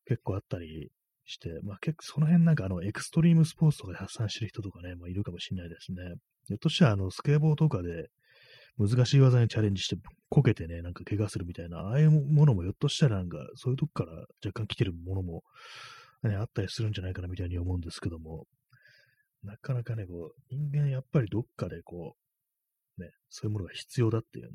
[0.06, 0.92] 結構あったり
[1.26, 5.98] して、まあ結構その辺なんかあのエクストリームスポーツとかで発散してる人とかね、まあいるかもしれないですね。
[6.48, 8.10] ひょっとしたらあのスケボーとかで
[8.78, 9.96] 難しい技にチャレンジして
[10.30, 14.12] こけてね、なんか怪我するみたいな、ああいうものもひょっとしたらなんかそういうとこから
[14.46, 15.44] 若干来てるものも、
[16.24, 18.46] ね、あったりするんじゃないかなみたいに思うんですけども、
[19.44, 22.16] なかなかね、こう、人間やっぱりどっかでこ
[22.98, 24.52] う、ね、そういうものが必要だっていうね、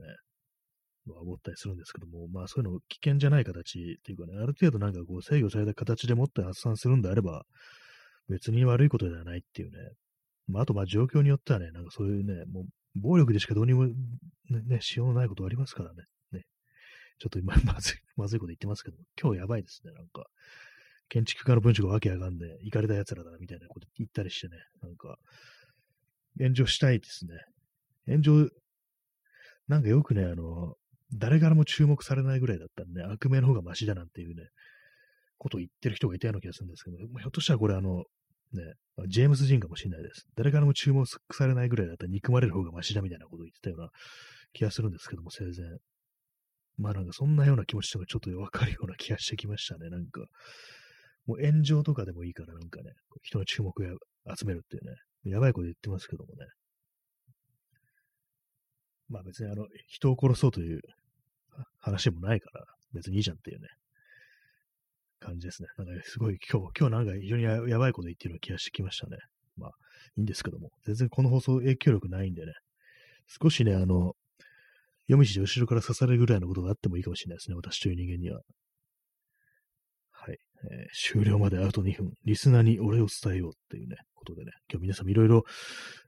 [1.06, 7.44] のは思ったりするんですけども、まあそういうの危険じゃない形っていうかね、ある程度なんかこう制御された形でもって発散するんであれば、
[8.28, 9.76] 別に悪いことではないっていうね、
[10.48, 13.94] まああとまあ状況によってはね、なんかそういうね、もう暴力でしかどうにもね、
[14.66, 16.04] ねしようのないことありますからね。
[16.32, 16.42] ね。
[17.18, 20.26] ちょっと今、まずい、まずいこと言ってますけども、今日やばいですね、なんか。
[21.12, 25.18] 建築家の文章がわけわかんで、行かれた奴らだ、みたいなこと言ったりしてね、なんか、
[26.38, 27.34] 炎上したいですね。
[28.06, 28.48] 炎上、
[29.68, 30.72] なんかよくね、あの、
[31.12, 34.48] 誰からも注目されないぐらいだったんで、ね、悪名の方がマシだなんていうね、
[35.36, 38.04] ことを言ってる人がいたような気がするんですけど、ひょっとしたらこれあの、
[38.54, 38.62] ね、
[39.06, 40.26] ジェームス・ジンかもしれないです。
[40.34, 43.90] 誰からも注目されないぐらいだったら憎まれる方がマシだみたいなことを言ってたような
[44.54, 45.52] 気がするんですけども、生前。
[46.78, 49.90] まあなんかそんなような気持ちとかちょっとわかるような気がしてきましたね。
[49.90, 50.22] なんか、
[51.26, 52.90] もう炎上とかでもいいからなんかね、
[53.22, 53.74] 人の注目を
[54.36, 56.46] 集めるっていうね、やばいこと言ってますけどもね。
[59.08, 60.80] まあ別にあの、人を殺そうという
[61.78, 63.68] 話もないから、別にいいじゃんっていうね、
[65.20, 65.68] 感じですね。
[65.78, 69.18] なんかすごい今日、今日なんか非常にやばいこと言ってるような気がしてきましたね。
[69.56, 69.70] まあ、
[70.16, 72.52] いいんですけども、全然この放送影響力ないんでね、
[73.26, 74.14] 少しね、あの、
[75.06, 78.40] 夜道で後ろから刺されるぐらいのことがあってもいいかもしれないですね、私という人間には。
[80.70, 85.44] えー、終了まであと2分、リスナーにお礼を伝えようっていうね、ことでね、今日皆さんいろいろ、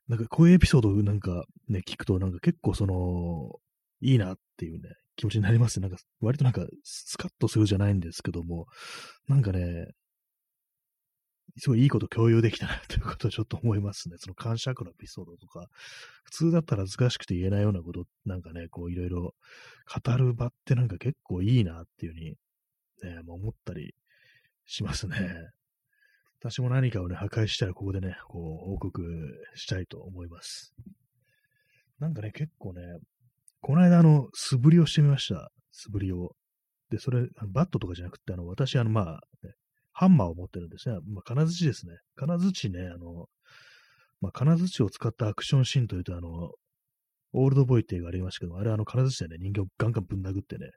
[0.08, 3.58] なんかこういうエピソードなんかね、聞くとなんか結構その、
[4.00, 5.80] いいなっていうね、気持ちになります。
[5.80, 8.66] なんか、割となんか、スカッとするじゃないんですけども、
[9.28, 9.88] なんかね、
[11.56, 14.16] すごいいいこと共有できたなということをちょっと思いますね。
[14.18, 15.68] その感謝のエピソードとか、
[16.24, 19.34] 普通だったら難しくて言えないようなこと、なんかね、こういろいろ
[20.04, 22.30] 語る場ってなんか結構いいなっていうふうに、
[23.02, 23.94] ね、思ったり
[24.66, 25.16] しますね。
[26.40, 29.02] 私も何かをね、破壊したらここでね、こう報告
[29.54, 30.74] したいと思います。
[31.98, 32.82] なんかね、結構ね、
[33.60, 35.50] この間、あの、素振りをしてみました。
[35.72, 36.36] 素振りを。
[36.90, 39.54] で、それ、バットとかじゃなくて、あの、私、あの、まあ、ね、
[39.92, 40.98] ハンマーを持ってるんですね。
[41.06, 41.94] まあ、金槌ですね。
[42.14, 43.26] 金槌ね、あの、
[44.20, 46.50] まあ、金槌を使ったアクションシーンというと、あの、
[47.32, 50.70] オールドボイって映画ありましたけど、あれ、あの、金槌でね、人形をガンガンぶん殴ってね、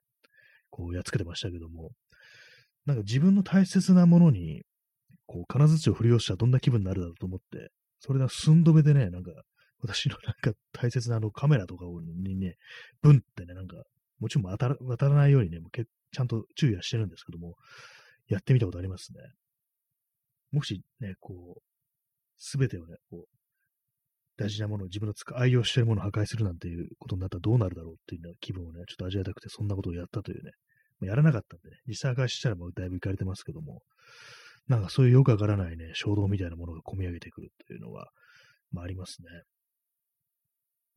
[0.69, 1.91] こう、やっつけてましたけども、
[2.87, 4.63] なんか自分の大切なものに、
[5.25, 7.69] こう、金槌を振り下したらどんな気分になるだろうと思って、
[7.99, 9.31] それで寸止めでね、なんか、
[9.79, 11.85] 私のなんか大切なあのカメラとか
[12.23, 12.55] にね、
[13.01, 13.75] ブンってね、なんか、
[14.19, 17.55] もちろん当たら渡らないようにね、もうけちゃんと注意はしてるんですけども、
[18.29, 19.19] やってみたことありますね。
[20.51, 21.61] もしね、こう、
[22.37, 23.37] すべてをね、こう、
[24.37, 30.51] 大事なものを自分の愛用してるものを破壊するなんていうことになったらどうなるだろうっていう、気分をね、ちょっと味わいたくて、そんなことをやったというね、
[31.01, 33.81] やらなかったんでね、実際破壊したらもうだいぶいかれてますけども、
[34.67, 38.09] なんかそういうよくわからないね、衝動みたいなものが込み上げてくるというのは、
[38.71, 39.27] まあありますね。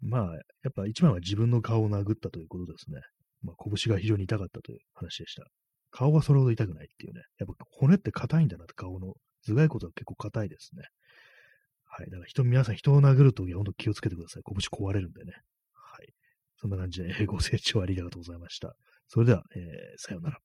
[0.03, 3.01] まあ、やっぱ一番は自分の顔を殴ったということですね。
[3.43, 5.45] まあ、拳が非常に痛かったという話でした。
[5.91, 7.23] 顔はそれほど痛くないっていうね。
[7.39, 9.15] やっぱ骨って硬いんだなって、顔の。
[9.47, 10.83] 頭蓋骨は結構硬いですね。
[11.85, 12.11] はい。
[12.11, 14.43] だから人、皆さん人を殴るときは本当気をつけてください。
[14.47, 15.33] 拳壊れるんでね。
[15.73, 16.13] はい。
[16.57, 18.75] そんな感じで、ご清聴ありがとうございました。
[19.13, 19.63] それでは、えー、
[19.99, 20.39] さようなら。